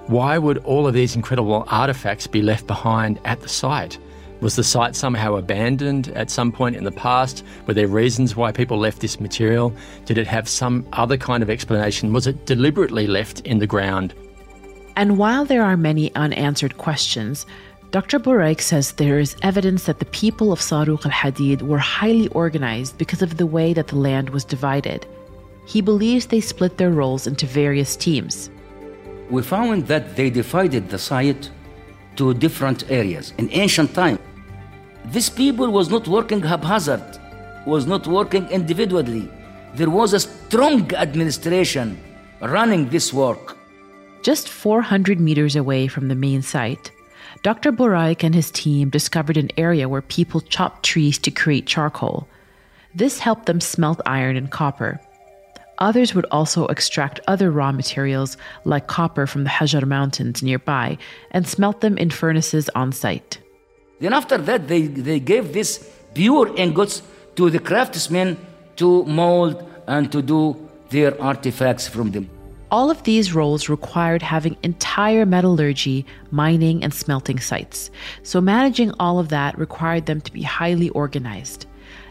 Why 0.09 0.39
would 0.39 0.59
all 0.59 0.87
of 0.87 0.95
these 0.95 1.17
incredible 1.17 1.65
artifacts 1.69 2.27
be 2.27 2.43
left 2.43 2.67
behind 2.67 3.19
at 3.25 3.41
the 3.41 3.49
site? 3.49 3.99
Was 4.41 4.55
the 4.55 4.63
site 4.63 4.95
somehow 4.95 5.37
abandoned 5.37 6.09
at 6.09 6.31
some 6.31 6.53
point 6.53 6.77
in 6.77 6.85
the 6.85 6.93
past? 6.93 7.43
Were 7.67 7.75
there 7.75 7.89
reasons 7.89 8.37
why 8.37 8.53
people 8.53 8.79
left 8.79 9.01
this 9.01 9.19
material? 9.19 9.75
Did 10.05 10.19
it 10.19 10.27
have 10.27 10.49
some 10.49 10.87
other 10.93 11.17
kind 11.17 11.43
of 11.43 11.51
explanation? 11.51 12.13
Was 12.13 12.27
it 12.27 12.45
deliberately 12.45 13.07
left 13.07 13.41
in 13.41 13.59
the 13.59 13.67
ground? 13.67 14.15
And 14.95 15.19
while 15.19 15.45
there 15.45 15.65
are 15.65 15.77
many 15.77 16.15
unanswered 16.15 16.77
questions, 16.77 17.47
Dr. 17.93 18.19
Boraik 18.19 18.61
says 18.61 18.93
there 18.93 19.19
is 19.19 19.37
evidence 19.43 19.85
that 19.85 20.01
the 20.01 20.07
people 20.07 20.53
of 20.53 20.61
Saruq 20.61 21.07
al 21.07 21.13
Hadid 21.13 21.63
were 21.63 21.79
highly 21.79 22.29
organized 22.29 22.99
because 22.99 23.23
of 23.23 23.37
the 23.37 23.47
way 23.47 23.73
that 23.73 23.89
the 23.89 23.97
land 23.97 24.31
was 24.31 24.45
divided. 24.45 25.07
He 25.67 25.81
believes 25.81 26.27
they 26.27 26.41
split 26.41 26.79
their 26.79 26.91
roles 26.91 27.27
into 27.27 27.47
various 27.47 27.97
teams. 27.97 28.51
We 29.31 29.43
found 29.43 29.87
that 29.87 30.17
they 30.17 30.31
divided 30.31 30.91
the 30.91 30.99
site 30.99 31.51
to 32.17 32.35
different 32.35 32.91
areas. 32.91 33.33
In 33.39 33.51
ancient 33.51 33.95
time, 33.95 34.19
this 35.07 35.29
people 35.31 35.71
was 35.71 35.89
not 35.89 36.09
working 36.09 36.43
haphazard, 36.43 37.21
was 37.67 37.87
not 37.87 38.07
working 38.07 38.49
individually. 38.49 39.31
There 39.75 39.91
was 39.91 40.13
a 40.13 40.21
strong 40.21 40.93
administration 40.95 42.01
running 42.41 42.89
this 42.89 43.13
work. 43.13 43.57
Just 44.23 44.49
400 44.49 45.21
meters 45.21 45.55
away 45.55 45.87
from 45.87 46.09
the 46.09 46.15
main 46.17 46.43
site, 46.43 46.91
Dr. 47.43 47.73
Boraik 47.73 48.25
and 48.25 48.35
his 48.35 48.51
team 48.51 48.91
discovered 48.91 49.37
an 49.37 49.51
area 49.57 49.89
where 49.89 50.03
people 50.03 50.41
chopped 50.41 50.85
trees 50.85 51.19
to 51.19 51.31
create 51.31 51.67
charcoal. 51.67 52.27
This 52.95 53.19
helped 53.19 53.47
them 53.47 53.61
smelt 53.61 54.01
iron 54.07 54.37
and 54.37 54.51
copper. 54.51 55.01
Others 55.79 56.15
would 56.15 56.25
also 56.31 56.67
extract 56.67 57.21
other 57.29 57.51
raw 57.51 57.71
materials 57.71 58.37
like 58.65 58.87
copper 58.87 59.27
from 59.27 59.45
the 59.45 59.51
Hajar 59.51 59.87
Mountains 59.87 60.43
nearby 60.43 60.97
and 61.31 61.47
smelt 61.47 61.83
them 61.83 61.99
in 61.99 62.11
furnaces 62.11 62.71
on 62.75 62.93
site. 62.93 63.39
Then, 64.01 64.13
after 64.13 64.39
that, 64.39 64.69
they, 64.69 64.83
they 64.83 65.21
gave 65.21 65.53
this 65.53 65.91
pure 66.15 66.55
ingots 66.57 67.03
to 67.37 67.51
the 67.51 67.59
craftsmen 67.59 68.39
to 68.77 69.05
mold 69.05 69.63
and 69.87 70.11
to 70.13 70.23
do 70.23 70.69
their 70.89 71.21
artifacts 71.21 71.87
from 71.89 72.11
them. 72.11 72.31
All 72.71 72.91
of 72.91 73.05
these 73.05 73.33
roles 73.33 73.69
required 73.69 74.23
having 74.23 74.57
entire 74.65 75.25
metallurgy, 75.25 76.05
mining, 76.33 76.83
and 76.83 76.93
smelting 76.93 77.39
sites. 77.39 77.91
So, 78.25 78.41
managing 78.41 78.93
all 78.99 79.21
of 79.21 79.29
that 79.29 79.57
required 79.57 80.07
them 80.07 80.21
to 80.23 80.33
be 80.33 80.43
highly 80.43 80.89
organized. 80.91 81.67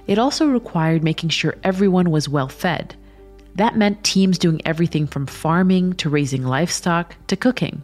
It 0.07 0.17
also 0.17 0.47
required 0.47 1.03
making 1.03 1.29
sure 1.29 1.55
everyone 1.63 2.09
was 2.09 2.29
well 2.29 2.47
fed. 2.47 2.95
That 3.55 3.75
meant 3.75 4.03
teams 4.03 4.37
doing 4.37 4.61
everything 4.65 5.07
from 5.07 5.25
farming 5.27 5.93
to 5.95 6.09
raising 6.09 6.43
livestock 6.43 7.15
to 7.27 7.35
cooking. 7.35 7.83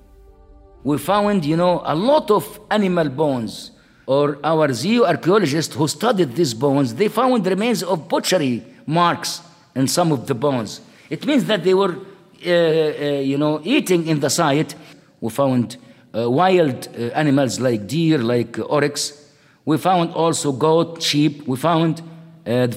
We 0.84 0.98
found, 0.98 1.44
you 1.46 1.58
know, 1.58 1.82
a 1.84 1.96
lot 1.96 2.32
of 2.32 2.60
animal 2.70 3.10
bones. 3.10 3.72
Or 4.06 4.40
our 4.44 4.68
zooarchaeologists 4.70 5.74
who 5.74 5.88
studied 5.88 6.36
these 6.36 6.54
bones, 6.54 6.96
they 6.96 7.08
found 7.08 7.46
remains 7.46 7.84
of 7.84 8.08
butchery 8.08 8.64
marks 8.86 9.42
in 9.76 9.88
some 9.88 10.12
of 10.12 10.28
the 10.28 10.34
bones. 10.34 10.82
It 11.10 11.26
means 11.26 11.46
that 11.46 11.64
they 11.64 11.74
were 11.74 11.96
Uh, 12.44 12.50
uh, 12.50 13.22
you 13.22 13.38
know, 13.38 13.62
eating 13.64 14.08
in 14.08 14.20
the 14.20 14.30
site. 14.30 14.74
We 15.20 15.30
found 15.30 15.78
uh, 16.12 16.30
wild 16.30 16.88
uh, 16.88 17.12
animals 17.14 17.60
like 17.60 17.86
deer, 17.86 18.18
like 18.18 18.58
oryx. 18.58 19.32
We 19.64 19.78
found 19.78 20.14
also 20.14 20.52
goat, 20.52 21.04
sheep. 21.04 21.48
We 21.48 21.56
found 21.58 22.02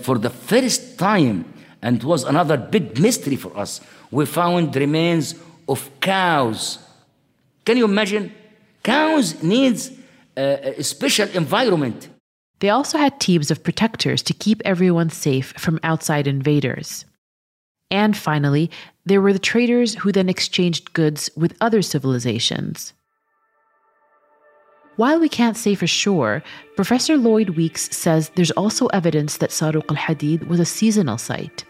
for 0.02 0.18
the 0.18 0.28
first 0.28 0.98
time, 0.98 1.46
and 1.80 2.02
was 2.02 2.24
another 2.24 2.58
big 2.58 2.98
mystery 3.00 3.36
for 3.36 3.56
us, 3.56 3.80
we 4.10 4.26
found 4.26 4.76
remains 4.76 5.34
of 5.66 5.88
cows. 6.00 6.78
Can 7.64 7.78
you 7.78 7.86
imagine? 7.86 8.34
Cows 8.82 9.42
needs 9.42 9.90
a 10.36 10.82
special 10.82 11.28
environment. 11.30 12.10
They 12.60 12.68
also 12.68 12.98
had 12.98 13.18
teams 13.18 13.50
of 13.50 13.64
protectors 13.64 14.22
to 14.24 14.34
keep 14.34 14.60
everyone 14.66 15.08
safe 15.08 15.54
from 15.56 15.80
outside 15.82 16.26
invaders. 16.26 17.06
And 17.90 18.14
finally, 18.14 18.70
there 19.06 19.20
were 19.20 19.32
the 19.32 19.38
traders 19.38 19.94
who 19.94 20.12
then 20.12 20.28
exchanged 20.28 20.92
goods 20.92 21.30
with 21.36 21.56
other 21.60 21.82
civilizations. 21.82 22.92
While 24.96 25.18
we 25.18 25.28
can't 25.28 25.56
say 25.56 25.74
for 25.74 25.88
sure, 25.88 26.42
Professor 26.76 27.16
Lloyd 27.16 27.50
Weeks 27.50 27.94
says 27.94 28.30
there's 28.36 28.52
also 28.52 28.86
evidence 28.88 29.38
that 29.38 29.50
Saruq 29.50 29.90
al 29.90 29.96
Hadid 29.96 30.46
was 30.46 30.60
a 30.60 30.64
seasonal 30.64 31.18
site. 31.18 31.64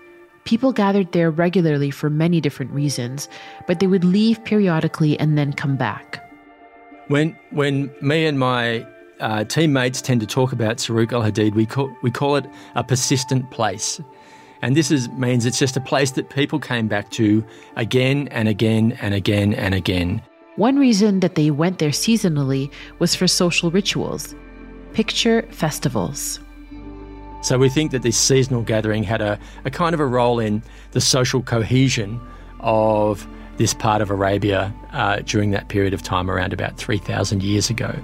People 0.44 0.72
gathered 0.72 1.10
there 1.12 1.30
regularly 1.30 1.90
for 1.90 2.10
many 2.10 2.38
different 2.38 2.70
reasons, 2.72 3.28
but 3.66 3.80
they 3.80 3.86
would 3.86 4.04
leave 4.04 4.44
periodically 4.44 5.18
and 5.18 5.38
then 5.38 5.54
come 5.54 5.76
back. 5.76 6.20
When, 7.08 7.36
when 7.50 7.90
me 8.02 8.26
and 8.26 8.38
my 8.38 8.86
uh, 9.20 9.44
teammates 9.44 10.02
tend 10.02 10.20
to 10.20 10.26
talk 10.26 10.52
about 10.52 10.76
Saruq 10.76 11.12
al 11.12 11.22
Hadid, 11.22 11.54
we 11.54 11.64
call, 11.64 11.90
we 12.02 12.10
call 12.10 12.36
it 12.36 12.44
a 12.74 12.84
persistent 12.84 13.50
place. 13.50 14.02
And 14.64 14.74
this 14.74 14.90
is, 14.90 15.10
means 15.10 15.44
it's 15.44 15.58
just 15.58 15.76
a 15.76 15.80
place 15.80 16.12
that 16.12 16.30
people 16.30 16.58
came 16.58 16.88
back 16.88 17.10
to 17.10 17.44
again 17.76 18.28
and 18.28 18.48
again 18.48 18.96
and 19.02 19.12
again 19.12 19.52
and 19.52 19.74
again. 19.74 20.22
One 20.56 20.78
reason 20.78 21.20
that 21.20 21.34
they 21.34 21.50
went 21.50 21.80
there 21.80 21.90
seasonally 21.90 22.72
was 22.98 23.14
for 23.14 23.26
social 23.26 23.70
rituals. 23.70 24.34
Picture 24.94 25.42
festivals. 25.50 26.40
So 27.42 27.58
we 27.58 27.68
think 27.68 27.90
that 27.90 28.00
this 28.00 28.16
seasonal 28.16 28.62
gathering 28.62 29.02
had 29.02 29.20
a, 29.20 29.38
a 29.66 29.70
kind 29.70 29.92
of 29.92 30.00
a 30.00 30.06
role 30.06 30.38
in 30.38 30.62
the 30.92 31.00
social 31.02 31.42
cohesion 31.42 32.18
of 32.60 33.28
this 33.58 33.74
part 33.74 34.00
of 34.00 34.08
Arabia 34.08 34.74
uh, 34.92 35.18
during 35.26 35.50
that 35.50 35.68
period 35.68 35.92
of 35.92 36.02
time, 36.02 36.30
around 36.30 36.54
about 36.54 36.78
3,000 36.78 37.42
years 37.42 37.68
ago. 37.68 37.94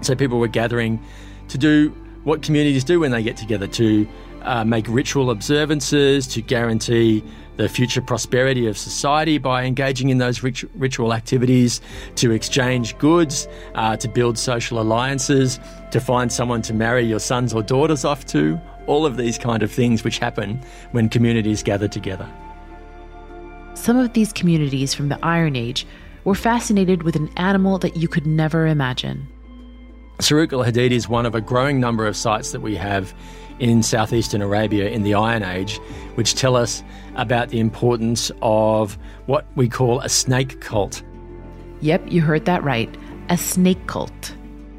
So 0.00 0.14
people 0.14 0.38
were 0.38 0.46
gathering 0.46 1.02
to 1.48 1.58
do 1.58 1.88
what 2.22 2.42
communities 2.42 2.84
do 2.84 3.00
when 3.00 3.10
they 3.10 3.24
get 3.24 3.36
together 3.36 3.66
to 3.66 4.06
uh, 4.44 4.64
make 4.64 4.86
ritual 4.88 5.30
observances 5.30 6.26
to 6.28 6.42
guarantee 6.42 7.22
the 7.56 7.68
future 7.68 8.00
prosperity 8.00 8.66
of 8.66 8.78
society 8.78 9.38
by 9.38 9.64
engaging 9.64 10.08
in 10.08 10.18
those 10.18 10.42
rit- 10.42 10.64
ritual 10.74 11.12
activities, 11.12 11.80
to 12.16 12.30
exchange 12.30 12.96
goods, 12.98 13.46
uh, 13.74 13.96
to 13.96 14.08
build 14.08 14.38
social 14.38 14.80
alliances, 14.80 15.60
to 15.90 16.00
find 16.00 16.32
someone 16.32 16.62
to 16.62 16.74
marry 16.74 17.02
your 17.02 17.20
sons 17.20 17.52
or 17.52 17.62
daughters 17.62 18.04
off 18.04 18.24
to. 18.26 18.58
All 18.86 19.06
of 19.06 19.16
these 19.16 19.38
kind 19.38 19.62
of 19.62 19.70
things 19.70 20.02
which 20.02 20.18
happen 20.18 20.60
when 20.92 21.08
communities 21.08 21.62
gather 21.62 21.88
together. 21.88 22.28
Some 23.74 23.96
of 23.96 24.12
these 24.12 24.32
communities 24.32 24.94
from 24.94 25.08
the 25.08 25.18
Iron 25.24 25.56
Age 25.56 25.86
were 26.24 26.34
fascinated 26.34 27.02
with 27.02 27.16
an 27.16 27.30
animal 27.36 27.78
that 27.78 27.96
you 27.96 28.08
could 28.08 28.26
never 28.26 28.66
imagine. 28.66 29.28
Saruq 30.22 30.52
al 30.52 30.60
Hadid 30.60 30.92
is 30.92 31.08
one 31.08 31.26
of 31.26 31.34
a 31.34 31.40
growing 31.40 31.80
number 31.80 32.06
of 32.06 32.16
sites 32.16 32.52
that 32.52 32.60
we 32.60 32.76
have 32.76 33.12
in 33.58 33.82
southeastern 33.82 34.40
Arabia 34.40 34.88
in 34.88 35.02
the 35.02 35.14
Iron 35.14 35.42
Age, 35.42 35.78
which 36.14 36.36
tell 36.36 36.54
us 36.54 36.84
about 37.16 37.48
the 37.48 37.58
importance 37.58 38.30
of 38.40 38.96
what 39.26 39.46
we 39.56 39.68
call 39.68 39.98
a 39.98 40.08
snake 40.08 40.60
cult. 40.60 41.02
Yep, 41.80 42.04
you 42.06 42.20
heard 42.22 42.44
that 42.44 42.62
right 42.62 42.88
a 43.30 43.36
snake 43.36 43.84
cult. 43.88 44.36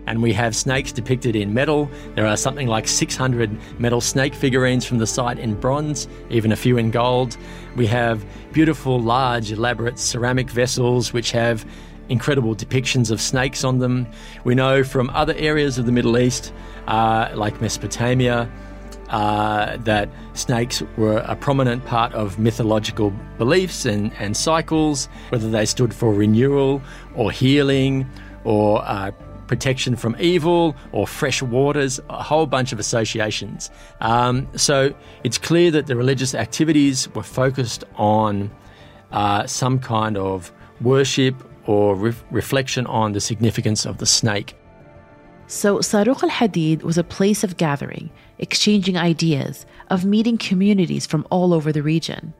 And 0.08 0.22
we 0.22 0.32
have 0.32 0.56
snakes 0.56 0.94
depicted 0.94 1.36
in 1.36 1.54
metal. 1.54 1.90
There 2.16 2.26
are 2.26 2.38
something 2.38 2.68
like 2.68 2.88
600 2.88 3.80
metal 3.80 4.00
snake 4.00 4.34
figurines 4.34 4.86
from 4.86 5.00
the 5.00 5.08
site 5.08 5.40
in 5.40 5.56
bronze, 5.56 6.08
even 6.30 6.54
a 6.54 6.56
few 6.56 6.78
in 6.78 6.90
gold. 6.90 7.36
We 7.76 7.88
have 7.88 8.26
beautiful, 8.54 8.98
large, 8.98 9.52
elaborate 9.52 10.00
ceramic 10.00 10.50
vessels 10.50 11.12
which 11.12 11.32
have 11.32 11.66
incredible 12.14 12.56
depictions 12.56 13.12
of 13.12 13.20
snakes 13.20 13.64
on 13.64 13.80
them. 13.80 14.08
We 14.46 14.54
know 14.56 14.84
from 14.84 15.10
other 15.10 15.34
areas 15.36 15.78
of 15.80 15.86
the 15.86 15.92
Middle 15.92 16.18
East, 16.18 16.54
uh, 16.88 17.32
like 17.34 17.60
Mesopotamia, 17.60 18.50
uh, 19.10 19.78
that 19.78 20.10
snakes 20.34 20.82
were 20.96 21.18
a 21.26 21.36
prominent 21.36 21.86
part 21.86 22.14
of 22.14 22.40
mythological 22.40 23.12
beliefs 23.38 23.86
and, 23.86 24.14
and 24.20 24.38
cycles, 24.38 25.10
whether 25.30 25.50
they 25.50 25.66
stood 25.66 25.94
for 25.94 26.14
renewal 26.14 26.82
or 27.16 27.32
healing 27.32 28.08
or 28.44 28.82
uh, 28.86 29.12
protection 29.48 29.96
from 29.96 30.16
evil 30.20 30.76
or 30.92 31.06
fresh 31.06 31.42
waters, 31.42 32.00
a 32.10 32.24
whole 32.24 32.46
bunch 32.46 32.72
of 32.72 32.80
associations. 32.80 33.72
Um, 34.02 34.48
so 34.56 34.94
it's 35.24 35.38
clear 35.38 35.72
that 35.72 35.88
the 35.88 35.96
religious 35.96 36.34
activities 36.36 37.14
were 37.16 37.24
focused 37.24 37.84
on 37.96 38.52
uh, 39.12 39.46
some 39.48 39.80
kind 39.80 40.18
of 40.18 40.52
worship 40.82 41.36
or 41.66 41.96
re- 41.96 42.14
reflection 42.32 42.86
on 42.88 43.14
the 43.14 43.22
significance 43.22 43.86
of 43.86 43.98
the 43.98 44.06
snake. 44.06 44.56
So, 45.48 45.80
Saruq 45.80 46.24
al 46.24 46.30
Hadid 46.30 46.84
was 46.84 46.98
a 46.98 47.04
place 47.04 47.44
of 47.44 47.58
gathering, 47.58 48.10
exchanging 48.40 48.98
ideas, 48.98 49.66
of 49.90 50.06
meeting 50.06 50.38
communities 50.38 51.06
from 51.06 51.28
all 51.30 51.54
over 51.54 51.72
the 51.72 51.84
region. 51.84 52.34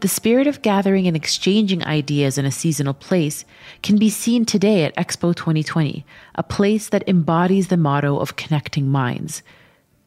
The 0.00 0.08
spirit 0.08 0.46
of 0.46 0.60
gathering 0.60 1.06
and 1.06 1.16
exchanging 1.16 1.82
ideas 1.84 2.36
in 2.36 2.44
a 2.44 2.50
seasonal 2.50 2.92
place 2.92 3.46
can 3.82 3.96
be 3.96 4.10
seen 4.10 4.44
today 4.44 4.84
at 4.84 4.94
Expo 4.96 5.34
2020, 5.34 6.04
a 6.34 6.42
place 6.42 6.90
that 6.90 7.08
embodies 7.08 7.68
the 7.68 7.78
motto 7.78 8.18
of 8.18 8.36
connecting 8.36 8.88
minds. 8.88 9.42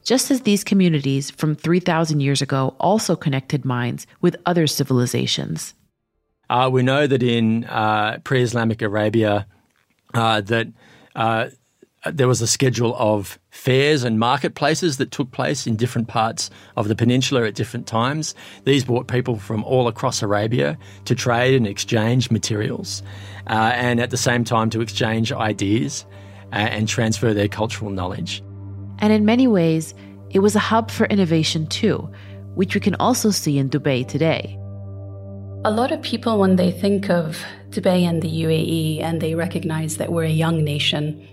Just 0.03 0.29
as 0.29 0.41
these 0.41 0.63
communities 0.63 1.31
from 1.31 1.55
3,000 1.55 2.19
years 2.19 2.43
ago 2.43 2.75
also 2.79 3.15
connected 3.15 3.65
minds 3.65 4.05
with 4.21 4.35
other 4.45 4.67
civilizations. 4.67 5.73
Uh, 6.49 6.69
we 6.71 6.81
know 6.83 7.07
that 7.07 7.23
in 7.23 7.65
uh, 7.65 8.19
pre 8.23 8.41
Islamic 8.41 8.81
Arabia, 8.81 9.45
uh, 10.13 10.41
that 10.41 10.67
uh, 11.15 11.49
there 12.05 12.27
was 12.27 12.41
a 12.41 12.47
schedule 12.47 12.95
of 12.97 13.39
fairs 13.49 14.03
and 14.03 14.19
marketplaces 14.19 14.97
that 14.97 15.11
took 15.11 15.31
place 15.31 15.67
in 15.67 15.75
different 15.75 16.07
parts 16.07 16.49
of 16.75 16.87
the 16.87 16.95
peninsula 16.95 17.45
at 17.45 17.55
different 17.55 17.87
times. 17.87 18.35
These 18.63 18.85
brought 18.85 19.07
people 19.07 19.37
from 19.37 19.63
all 19.63 19.87
across 19.87 20.21
Arabia 20.21 20.77
to 21.05 21.15
trade 21.15 21.55
and 21.55 21.67
exchange 21.67 22.31
materials, 22.31 23.03
uh, 23.47 23.71
and 23.75 23.99
at 23.99 24.09
the 24.09 24.17
same 24.17 24.43
time 24.43 24.69
to 24.71 24.81
exchange 24.81 25.31
ideas 25.31 26.05
uh, 26.53 26.55
and 26.55 26.87
transfer 26.87 27.33
their 27.33 27.47
cultural 27.47 27.91
knowledge. 27.91 28.43
And 28.99 29.11
in 29.11 29.25
many 29.25 29.47
ways, 29.47 29.93
it 30.29 30.39
was 30.39 30.55
a 30.55 30.59
hub 30.59 30.91
for 30.91 31.05
innovation 31.07 31.67
too, 31.67 32.09
which 32.55 32.73
we 32.73 32.81
can 32.81 32.95
also 32.95 33.31
see 33.31 33.57
in 33.57 33.69
Dubai 33.69 34.07
today. 34.07 34.56
A 35.65 35.71
lot 35.71 35.91
of 35.91 36.01
people, 36.01 36.37
when 36.37 36.55
they 36.55 36.71
think 36.71 37.09
of 37.09 37.43
Dubai 37.71 38.07
and 38.07 38.21
the 38.21 38.29
UAE 38.43 39.01
and 39.01 39.19
they 39.19 39.33
recognize 39.33 39.97
that 39.97 40.11
we're 40.11 40.23
a 40.23 40.29
young 40.29 40.63
nation, 40.63 41.27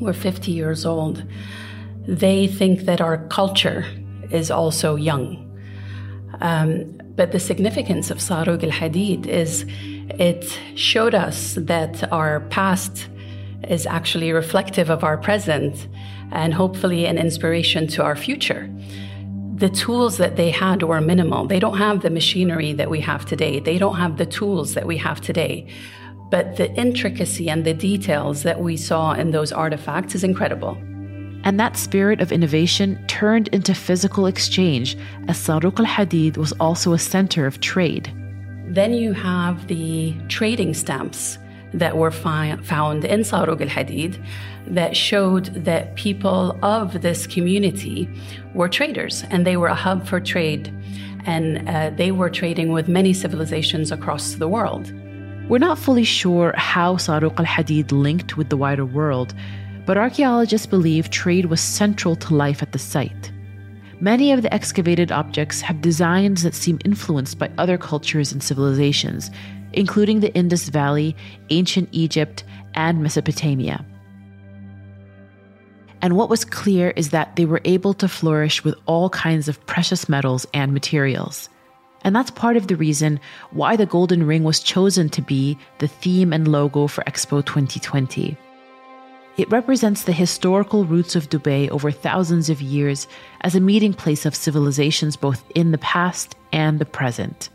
we're 0.00 0.12
50 0.12 0.52
years 0.52 0.86
old, 0.86 1.24
they 2.06 2.46
think 2.46 2.82
that 2.82 3.00
our 3.00 3.26
culture 3.28 3.84
is 4.30 4.50
also 4.50 4.96
young. 4.96 5.46
Um, 6.40 7.00
but 7.16 7.32
the 7.32 7.40
significance 7.40 8.10
of 8.10 8.18
Saruq 8.18 8.62
al 8.62 8.70
Hadid 8.70 9.26
is 9.26 9.66
it 10.18 10.58
showed 10.76 11.14
us 11.14 11.54
that 11.54 12.10
our 12.12 12.40
past 12.48 13.08
is 13.68 13.84
actually 13.84 14.32
reflective 14.32 14.90
of 14.90 15.04
our 15.04 15.18
present 15.18 15.88
and 16.32 16.54
hopefully 16.54 17.04
an 17.06 17.18
inspiration 17.18 17.86
to 17.88 18.02
our 18.02 18.16
future 18.16 18.70
the 19.60 19.68
tools 19.68 20.16
that 20.16 20.36
they 20.36 20.50
had 20.50 20.82
were 20.82 21.02
minimal. 21.02 21.46
They 21.46 21.60
don't 21.60 21.76
have 21.76 22.00
the 22.00 22.08
machinery 22.08 22.72
that 22.72 22.88
we 22.88 23.00
have 23.02 23.26
today. 23.26 23.60
They 23.60 23.76
don't 23.76 23.96
have 23.96 24.16
the 24.16 24.24
tools 24.24 24.72
that 24.72 24.86
we 24.86 24.96
have 24.96 25.20
today. 25.20 25.68
But 26.30 26.56
the 26.56 26.72
intricacy 26.76 27.50
and 27.50 27.64
the 27.64 27.74
details 27.74 28.42
that 28.44 28.60
we 28.60 28.78
saw 28.78 29.12
in 29.12 29.32
those 29.32 29.52
artifacts 29.52 30.14
is 30.14 30.24
incredible. 30.24 30.78
And 31.44 31.60
that 31.60 31.76
spirit 31.76 32.22
of 32.22 32.32
innovation 32.32 33.04
turned 33.06 33.48
into 33.48 33.74
physical 33.74 34.24
exchange, 34.24 34.96
as 35.28 35.36
Saruq 35.36 35.78
al 35.78 35.86
Hadid 35.86 36.38
was 36.38 36.52
also 36.52 36.94
a 36.94 36.98
center 36.98 37.46
of 37.46 37.60
trade. 37.60 38.10
Then 38.66 38.94
you 38.94 39.12
have 39.12 39.66
the 39.66 40.14
trading 40.28 40.72
stamps 40.72 41.36
that 41.72 41.96
were 41.96 42.10
fi- 42.10 42.56
found 42.62 43.04
in 43.04 43.20
Saruq 43.20 43.60
al 43.60 43.68
Hadid 43.68 44.22
that 44.66 44.96
showed 44.96 45.46
that 45.64 45.94
people 45.96 46.58
of 46.62 47.02
this 47.02 47.26
community 47.26 48.08
were 48.54 48.68
traders 48.68 49.24
and 49.30 49.46
they 49.46 49.56
were 49.56 49.68
a 49.68 49.74
hub 49.74 50.06
for 50.06 50.20
trade 50.20 50.74
and 51.26 51.68
uh, 51.68 51.90
they 51.90 52.10
were 52.12 52.30
trading 52.30 52.72
with 52.72 52.88
many 52.88 53.12
civilizations 53.12 53.92
across 53.92 54.34
the 54.34 54.48
world. 54.48 54.92
We're 55.48 55.58
not 55.58 55.78
fully 55.78 56.04
sure 56.04 56.54
how 56.56 56.96
Saruq 56.96 57.38
al 57.38 57.46
Hadid 57.46 57.92
linked 57.92 58.36
with 58.36 58.48
the 58.48 58.56
wider 58.56 58.84
world, 58.84 59.34
but 59.86 59.96
archaeologists 59.96 60.66
believe 60.66 61.10
trade 61.10 61.46
was 61.46 61.60
central 61.60 62.16
to 62.16 62.34
life 62.34 62.62
at 62.62 62.72
the 62.72 62.78
site. 62.78 63.32
Many 64.00 64.32
of 64.32 64.40
the 64.40 64.54
excavated 64.54 65.12
objects 65.12 65.60
have 65.60 65.82
designs 65.82 66.42
that 66.42 66.54
seem 66.54 66.78
influenced 66.84 67.38
by 67.38 67.50
other 67.58 67.76
cultures 67.76 68.32
and 68.32 68.42
civilizations, 68.42 69.30
including 69.72 70.20
the 70.20 70.34
Indus 70.34 70.68
Valley, 70.68 71.16
ancient 71.50 71.88
Egypt, 71.92 72.44
and 72.74 73.02
Mesopotamia. 73.02 73.84
And 76.02 76.16
what 76.16 76.30
was 76.30 76.44
clear 76.44 76.90
is 76.96 77.10
that 77.10 77.36
they 77.36 77.44
were 77.44 77.60
able 77.64 77.94
to 77.94 78.08
flourish 78.08 78.64
with 78.64 78.74
all 78.86 79.10
kinds 79.10 79.48
of 79.48 79.64
precious 79.66 80.08
metals 80.08 80.46
and 80.54 80.72
materials. 80.72 81.48
And 82.02 82.16
that's 82.16 82.30
part 82.30 82.56
of 82.56 82.68
the 82.68 82.76
reason 82.76 83.20
why 83.50 83.76
the 83.76 83.84
golden 83.84 84.26
ring 84.26 84.42
was 84.42 84.60
chosen 84.60 85.10
to 85.10 85.20
be 85.20 85.58
the 85.78 85.88
theme 85.88 86.32
and 86.32 86.48
logo 86.48 86.86
for 86.86 87.04
Expo 87.04 87.44
2020. 87.44 88.36
It 89.36 89.50
represents 89.50 90.04
the 90.04 90.12
historical 90.12 90.84
roots 90.84 91.14
of 91.14 91.28
Dubai 91.28 91.68
over 91.68 91.90
thousands 91.90 92.50
of 92.50 92.62
years 92.62 93.06
as 93.42 93.54
a 93.54 93.60
meeting 93.60 93.92
place 93.92 94.26
of 94.26 94.34
civilizations 94.34 95.16
both 95.16 95.44
in 95.54 95.70
the 95.70 95.78
past 95.78 96.34
and 96.52 96.78
the 96.78 96.86
present. 96.86 97.50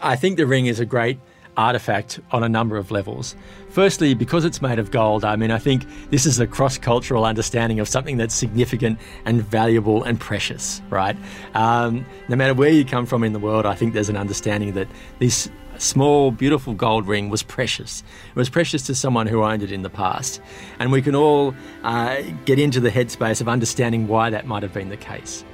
I 0.00 0.16
think 0.16 0.36
the 0.36 0.46
ring 0.46 0.66
is 0.66 0.80
a 0.80 0.86
great 0.86 1.18
artifact 1.56 2.20
on 2.30 2.44
a 2.44 2.48
number 2.48 2.76
of 2.76 2.90
levels. 2.92 3.34
Firstly, 3.68 4.14
because 4.14 4.44
it's 4.44 4.62
made 4.62 4.78
of 4.78 4.92
gold, 4.92 5.24
I 5.24 5.34
mean, 5.34 5.50
I 5.50 5.58
think 5.58 5.84
this 6.10 6.24
is 6.24 6.38
a 6.38 6.46
cross 6.46 6.78
cultural 6.78 7.24
understanding 7.24 7.80
of 7.80 7.88
something 7.88 8.16
that's 8.16 8.34
significant 8.34 8.98
and 9.24 9.42
valuable 9.42 10.04
and 10.04 10.20
precious, 10.20 10.80
right? 10.88 11.16
Um, 11.54 12.06
no 12.28 12.36
matter 12.36 12.54
where 12.54 12.70
you 12.70 12.84
come 12.84 13.06
from 13.06 13.24
in 13.24 13.32
the 13.32 13.40
world, 13.40 13.66
I 13.66 13.74
think 13.74 13.92
there's 13.92 14.08
an 14.08 14.16
understanding 14.16 14.74
that 14.74 14.86
this 15.18 15.50
small, 15.78 16.30
beautiful 16.30 16.74
gold 16.74 17.08
ring 17.08 17.28
was 17.28 17.42
precious. 17.42 18.04
It 18.30 18.36
was 18.36 18.48
precious 18.48 18.82
to 18.82 18.94
someone 18.94 19.26
who 19.26 19.42
owned 19.42 19.62
it 19.62 19.72
in 19.72 19.82
the 19.82 19.90
past. 19.90 20.40
And 20.78 20.92
we 20.92 21.02
can 21.02 21.16
all 21.16 21.54
uh, 21.82 22.22
get 22.44 22.60
into 22.60 22.80
the 22.80 22.90
headspace 22.90 23.40
of 23.40 23.48
understanding 23.48 24.06
why 24.06 24.30
that 24.30 24.46
might 24.46 24.62
have 24.62 24.72
been 24.72 24.90
the 24.90 24.96
case. 24.96 25.44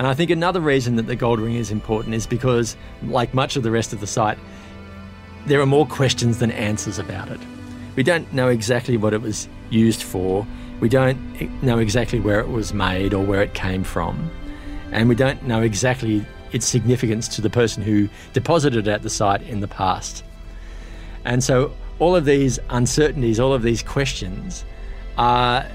And 0.00 0.06
I 0.06 0.14
think 0.14 0.30
another 0.30 0.62
reason 0.62 0.96
that 0.96 1.08
the 1.08 1.14
gold 1.14 1.40
ring 1.40 1.56
is 1.56 1.70
important 1.70 2.14
is 2.14 2.26
because, 2.26 2.74
like 3.02 3.34
much 3.34 3.56
of 3.56 3.62
the 3.62 3.70
rest 3.70 3.92
of 3.92 4.00
the 4.00 4.06
site, 4.06 4.38
there 5.44 5.60
are 5.60 5.66
more 5.66 5.86
questions 5.86 6.38
than 6.38 6.50
answers 6.52 6.98
about 6.98 7.28
it. 7.28 7.38
We 7.96 8.02
don't 8.02 8.32
know 8.32 8.48
exactly 8.48 8.96
what 8.96 9.12
it 9.12 9.20
was 9.20 9.46
used 9.68 10.02
for. 10.02 10.46
We 10.80 10.88
don't 10.88 11.62
know 11.62 11.78
exactly 11.78 12.18
where 12.18 12.40
it 12.40 12.48
was 12.48 12.72
made 12.72 13.12
or 13.12 13.22
where 13.22 13.42
it 13.42 13.52
came 13.52 13.84
from. 13.84 14.30
And 14.90 15.06
we 15.06 15.14
don't 15.14 15.42
know 15.42 15.60
exactly 15.60 16.24
its 16.50 16.64
significance 16.64 17.28
to 17.36 17.42
the 17.42 17.50
person 17.50 17.82
who 17.82 18.08
deposited 18.32 18.88
it 18.88 18.90
at 18.90 19.02
the 19.02 19.10
site 19.10 19.42
in 19.42 19.60
the 19.60 19.68
past. 19.68 20.24
And 21.26 21.44
so 21.44 21.76
all 21.98 22.16
of 22.16 22.24
these 22.24 22.58
uncertainties, 22.70 23.38
all 23.38 23.52
of 23.52 23.60
these 23.60 23.82
questions 23.82 24.64
are 25.18 25.66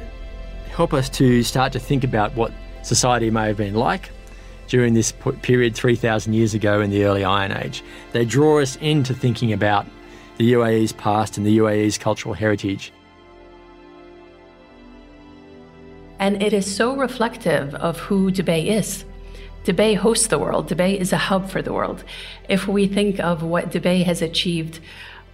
help 0.69 0.95
us 0.95 1.09
to 1.09 1.43
start 1.43 1.73
to 1.73 1.79
think 1.79 2.03
about 2.03 2.33
what 2.33 2.51
society 2.81 3.29
may 3.29 3.45
have 3.45 3.57
been 3.57 3.75
like 3.75 4.09
during 4.67 4.93
this 4.93 5.13
period 5.41 5.75
3,000 5.75 6.34
years 6.34 6.54
ago 6.54 6.82
in 6.82 6.89
the 6.89 7.06
early 7.06 7.23
Iron 7.23 7.51
Age. 7.51 7.84
They 8.12 8.25
draw 8.25 8.60
us 8.60 8.75
into 8.78 9.13
thinking 9.13 9.54
about 9.54 9.86
the 10.38 10.54
UAE's 10.54 10.91
past 10.91 11.38
and 11.38 11.45
the 11.45 11.58
UAE's 11.58 11.97
cultural 11.97 12.34
heritage. 12.34 12.91
And 16.19 16.41
it 16.41 16.54
is 16.54 16.73
so 16.73 16.95
reflective 16.95 17.75
of 17.75 17.99
who 17.99 18.32
Dubai 18.32 18.67
is. 18.67 19.06
Dubai 19.65 19.95
hosts 19.95 20.28
the 20.28 20.39
world. 20.39 20.69
Dubai 20.69 20.95
is 20.95 21.12
a 21.12 21.17
hub 21.17 21.49
for 21.49 21.62
the 21.62 21.73
world. 21.73 22.04
If 22.47 22.67
we 22.67 22.88
think 22.88 23.19
of 23.19 23.43
what 23.43 23.71
Dubai 23.71 24.04
has 24.04 24.21
achieved 24.21 24.80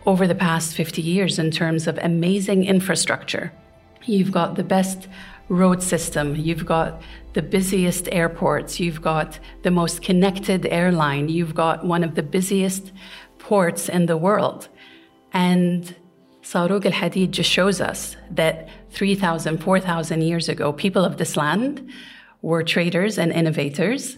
over 0.05 0.25
the 0.25 0.35
past 0.35 0.73
50 0.73 1.01
years 1.01 1.37
in 1.37 1.51
terms 1.51 1.85
of 1.87 1.99
amazing 1.99 2.65
infrastructure, 2.65 3.51
you've 4.05 4.31
got 4.31 4.55
the 4.55 4.63
best 4.63 5.07
road 5.51 5.83
system, 5.83 6.35
you've 6.35 6.65
got 6.65 7.01
the 7.33 7.41
busiest 7.41 8.07
airports, 8.11 8.79
you've 8.79 9.01
got 9.01 9.37
the 9.63 9.71
most 9.71 10.01
connected 10.01 10.65
airline, 10.67 11.27
you've 11.27 11.53
got 11.53 11.85
one 11.85 12.03
of 12.05 12.15
the 12.15 12.23
busiest 12.23 12.93
ports 13.37 13.89
in 13.89 14.05
the 14.05 14.15
world. 14.15 14.69
And 15.33 15.93
Saruq 16.41 16.85
al 16.85 16.93
Hadid 16.93 17.31
just 17.31 17.49
shows 17.49 17.81
us 17.81 18.15
that 18.31 18.69
3,000, 18.91 19.57
4,000 19.57 20.21
years 20.21 20.47
ago, 20.47 20.71
people 20.71 21.03
of 21.03 21.17
this 21.17 21.35
land 21.35 21.89
were 22.41 22.63
traders 22.63 23.17
and 23.17 23.31
innovators. 23.33 24.17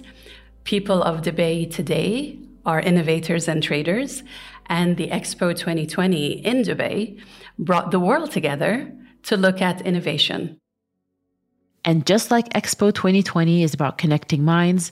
People 0.65 1.01
of 1.01 1.21
Dubai 1.21 1.69
today 1.69 2.37
are 2.65 2.79
innovators 2.79 3.47
and 3.47 3.61
traders. 3.61 4.23
And 4.67 4.97
the 4.97 5.09
Expo 5.09 5.57
2020 5.57 6.45
in 6.45 6.61
Dubai 6.61 7.19
brought 7.57 7.91
the 7.91 7.99
world 7.99 8.31
together 8.31 8.91
to 9.23 9.35
look 9.35 9.61
at 9.61 9.81
innovation. 9.81 10.59
And 11.85 12.05
just 12.05 12.31
like 12.31 12.49
Expo 12.49 12.93
2020 12.93 13.63
is 13.63 13.73
about 13.73 13.97
connecting 13.97 14.45
minds, 14.45 14.91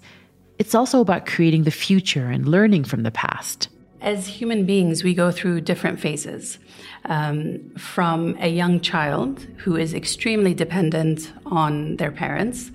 it's 0.60 0.76
also 0.76 1.00
about 1.00 1.26
creating 1.26 1.64
the 1.64 1.72
future 1.72 2.28
and 2.28 2.48
learning 2.48 2.84
from 2.84 3.04
the 3.04 3.12
past. 3.12 3.70
As 4.02 4.28
human 4.28 4.66
beings, 4.66 5.04
we 5.04 5.14
go 5.14 5.32
through 5.32 5.62
different 5.62 6.00
phases. 6.00 6.58
Um, 7.06 7.72
from 7.78 8.36
a 8.40 8.48
young 8.48 8.80
child 8.80 9.40
who 9.58 9.76
is 9.76 9.94
extremely 9.94 10.54
dependent 10.54 11.32
on 11.46 11.98
their 11.98 12.12
parents 12.12 12.72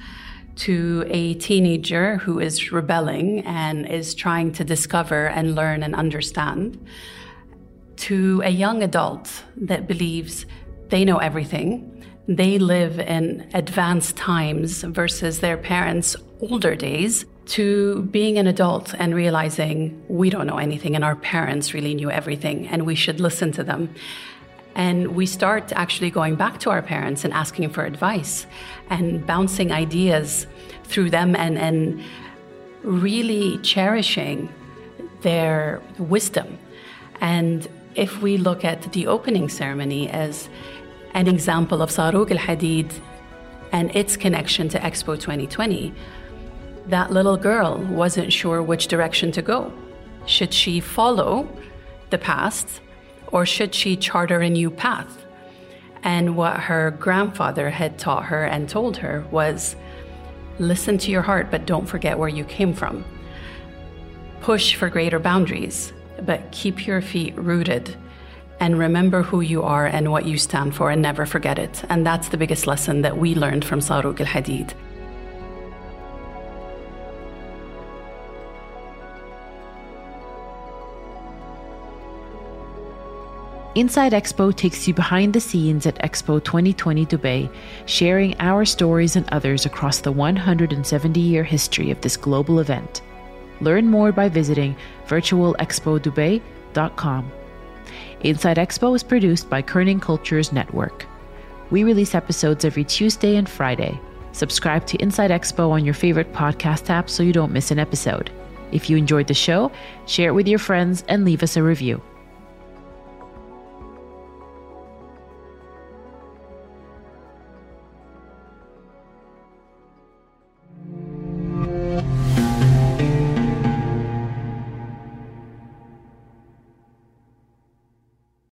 to 0.56 1.04
a 1.08 1.34
teenager 1.34 2.16
who 2.16 2.40
is 2.40 2.72
rebelling 2.72 3.40
and 3.40 3.86
is 3.86 4.14
trying 4.14 4.52
to 4.52 4.64
discover 4.64 5.26
and 5.26 5.54
learn 5.54 5.82
and 5.82 5.94
understand, 5.94 6.84
to 7.96 8.42
a 8.44 8.50
young 8.50 8.82
adult 8.82 9.44
that 9.56 9.86
believes 9.86 10.46
they 10.88 11.04
know 11.04 11.18
everything. 11.18 11.95
They 12.28 12.58
live 12.58 12.98
in 12.98 13.48
advanced 13.54 14.16
times 14.16 14.82
versus 14.82 15.40
their 15.40 15.56
parents' 15.56 16.16
older 16.40 16.74
days, 16.74 17.24
to 17.46 18.02
being 18.10 18.38
an 18.38 18.46
adult 18.46 18.94
and 18.98 19.14
realizing 19.14 20.02
we 20.08 20.30
don't 20.30 20.46
know 20.46 20.58
anything 20.58 20.94
and 20.94 21.04
our 21.04 21.16
parents 21.16 21.72
really 21.72 21.94
knew 21.94 22.10
everything 22.10 22.66
and 22.68 22.84
we 22.84 22.94
should 22.94 23.20
listen 23.20 23.52
to 23.52 23.64
them. 23.64 23.94
And 24.74 25.14
we 25.14 25.26
start 25.26 25.72
actually 25.72 26.10
going 26.10 26.34
back 26.34 26.60
to 26.60 26.70
our 26.70 26.82
parents 26.82 27.24
and 27.24 27.32
asking 27.32 27.70
for 27.70 27.84
advice 27.84 28.46
and 28.90 29.26
bouncing 29.26 29.72
ideas 29.72 30.46
through 30.84 31.10
them 31.10 31.34
and, 31.34 31.56
and 31.56 32.02
really 32.82 33.58
cherishing 33.58 34.52
their 35.22 35.80
wisdom. 35.98 36.58
And 37.20 37.66
if 37.94 38.20
we 38.20 38.36
look 38.36 38.64
at 38.64 38.92
the 38.92 39.06
opening 39.06 39.48
ceremony 39.48 40.10
as 40.10 40.50
an 41.16 41.28
example 41.28 41.80
of 41.80 41.88
Saruq 41.88 42.30
al 42.30 42.36
Hadid 42.36 42.92
and 43.72 43.90
its 43.96 44.18
connection 44.18 44.68
to 44.68 44.78
Expo 44.78 45.18
2020, 45.18 45.94
that 46.88 47.10
little 47.10 47.38
girl 47.38 47.78
wasn't 47.78 48.30
sure 48.30 48.62
which 48.62 48.86
direction 48.86 49.32
to 49.32 49.40
go. 49.40 49.72
Should 50.26 50.52
she 50.52 50.78
follow 50.78 51.48
the 52.10 52.18
past 52.18 52.82
or 53.28 53.46
should 53.46 53.74
she 53.74 53.96
charter 53.96 54.40
a 54.42 54.50
new 54.50 54.70
path? 54.70 55.24
And 56.02 56.36
what 56.36 56.60
her 56.60 56.90
grandfather 56.90 57.70
had 57.70 57.98
taught 57.98 58.26
her 58.26 58.44
and 58.44 58.68
told 58.68 58.98
her 58.98 59.24
was 59.30 59.74
listen 60.58 60.98
to 60.98 61.10
your 61.10 61.22
heart, 61.22 61.50
but 61.50 61.64
don't 61.64 61.86
forget 61.86 62.18
where 62.18 62.28
you 62.28 62.44
came 62.44 62.74
from. 62.74 63.04
Push 64.42 64.74
for 64.74 64.90
greater 64.90 65.18
boundaries, 65.18 65.94
but 66.20 66.52
keep 66.52 66.86
your 66.86 67.00
feet 67.00 67.34
rooted 67.38 67.96
and 68.60 68.78
remember 68.78 69.22
who 69.22 69.40
you 69.40 69.62
are 69.62 69.86
and 69.86 70.10
what 70.10 70.26
you 70.26 70.38
stand 70.38 70.74
for 70.74 70.90
and 70.90 71.02
never 71.02 71.26
forget 71.26 71.58
it. 71.58 71.82
And 71.88 72.06
that's 72.06 72.28
the 72.28 72.36
biggest 72.36 72.66
lesson 72.66 73.02
that 73.02 73.18
we 73.18 73.34
learned 73.34 73.64
from 73.64 73.80
Saruq 73.80 74.20
al 74.20 74.26
Hadid. 74.26 74.74
Inside 83.76 84.12
Expo 84.12 84.56
takes 84.56 84.88
you 84.88 84.94
behind 84.94 85.34
the 85.34 85.40
scenes 85.40 85.84
at 85.84 85.96
Expo 85.96 86.42
2020 86.42 87.04
Dubai, 87.04 87.54
sharing 87.84 88.34
our 88.40 88.64
stories 88.64 89.16
and 89.16 89.28
others 89.32 89.66
across 89.66 90.00
the 90.00 90.10
170 90.10 91.20
year 91.20 91.44
history 91.44 91.90
of 91.90 92.00
this 92.00 92.16
global 92.16 92.60
event. 92.60 93.02
Learn 93.60 93.88
more 93.88 94.12
by 94.12 94.30
visiting 94.30 94.74
virtualexpodubai.com. 95.08 97.32
Inside 98.20 98.56
Expo 98.56 98.94
is 98.94 99.02
produced 99.02 99.48
by 99.48 99.62
Kerning 99.62 100.00
Cultures 100.00 100.52
Network. 100.52 101.06
We 101.70 101.84
release 101.84 102.14
episodes 102.14 102.64
every 102.64 102.84
Tuesday 102.84 103.36
and 103.36 103.48
Friday. 103.48 103.98
Subscribe 104.32 104.86
to 104.86 105.02
Inside 105.02 105.30
Expo 105.30 105.70
on 105.70 105.84
your 105.84 105.94
favorite 105.94 106.32
podcast 106.32 106.90
app 106.90 107.08
so 107.08 107.22
you 107.22 107.32
don't 107.32 107.52
miss 107.52 107.70
an 107.70 107.78
episode. 107.78 108.30
If 108.72 108.90
you 108.90 108.96
enjoyed 108.96 109.28
the 109.28 109.34
show, 109.34 109.70
share 110.06 110.30
it 110.30 110.34
with 110.34 110.48
your 110.48 110.58
friends 110.58 111.04
and 111.08 111.24
leave 111.24 111.42
us 111.42 111.56
a 111.56 111.62
review. 111.62 112.02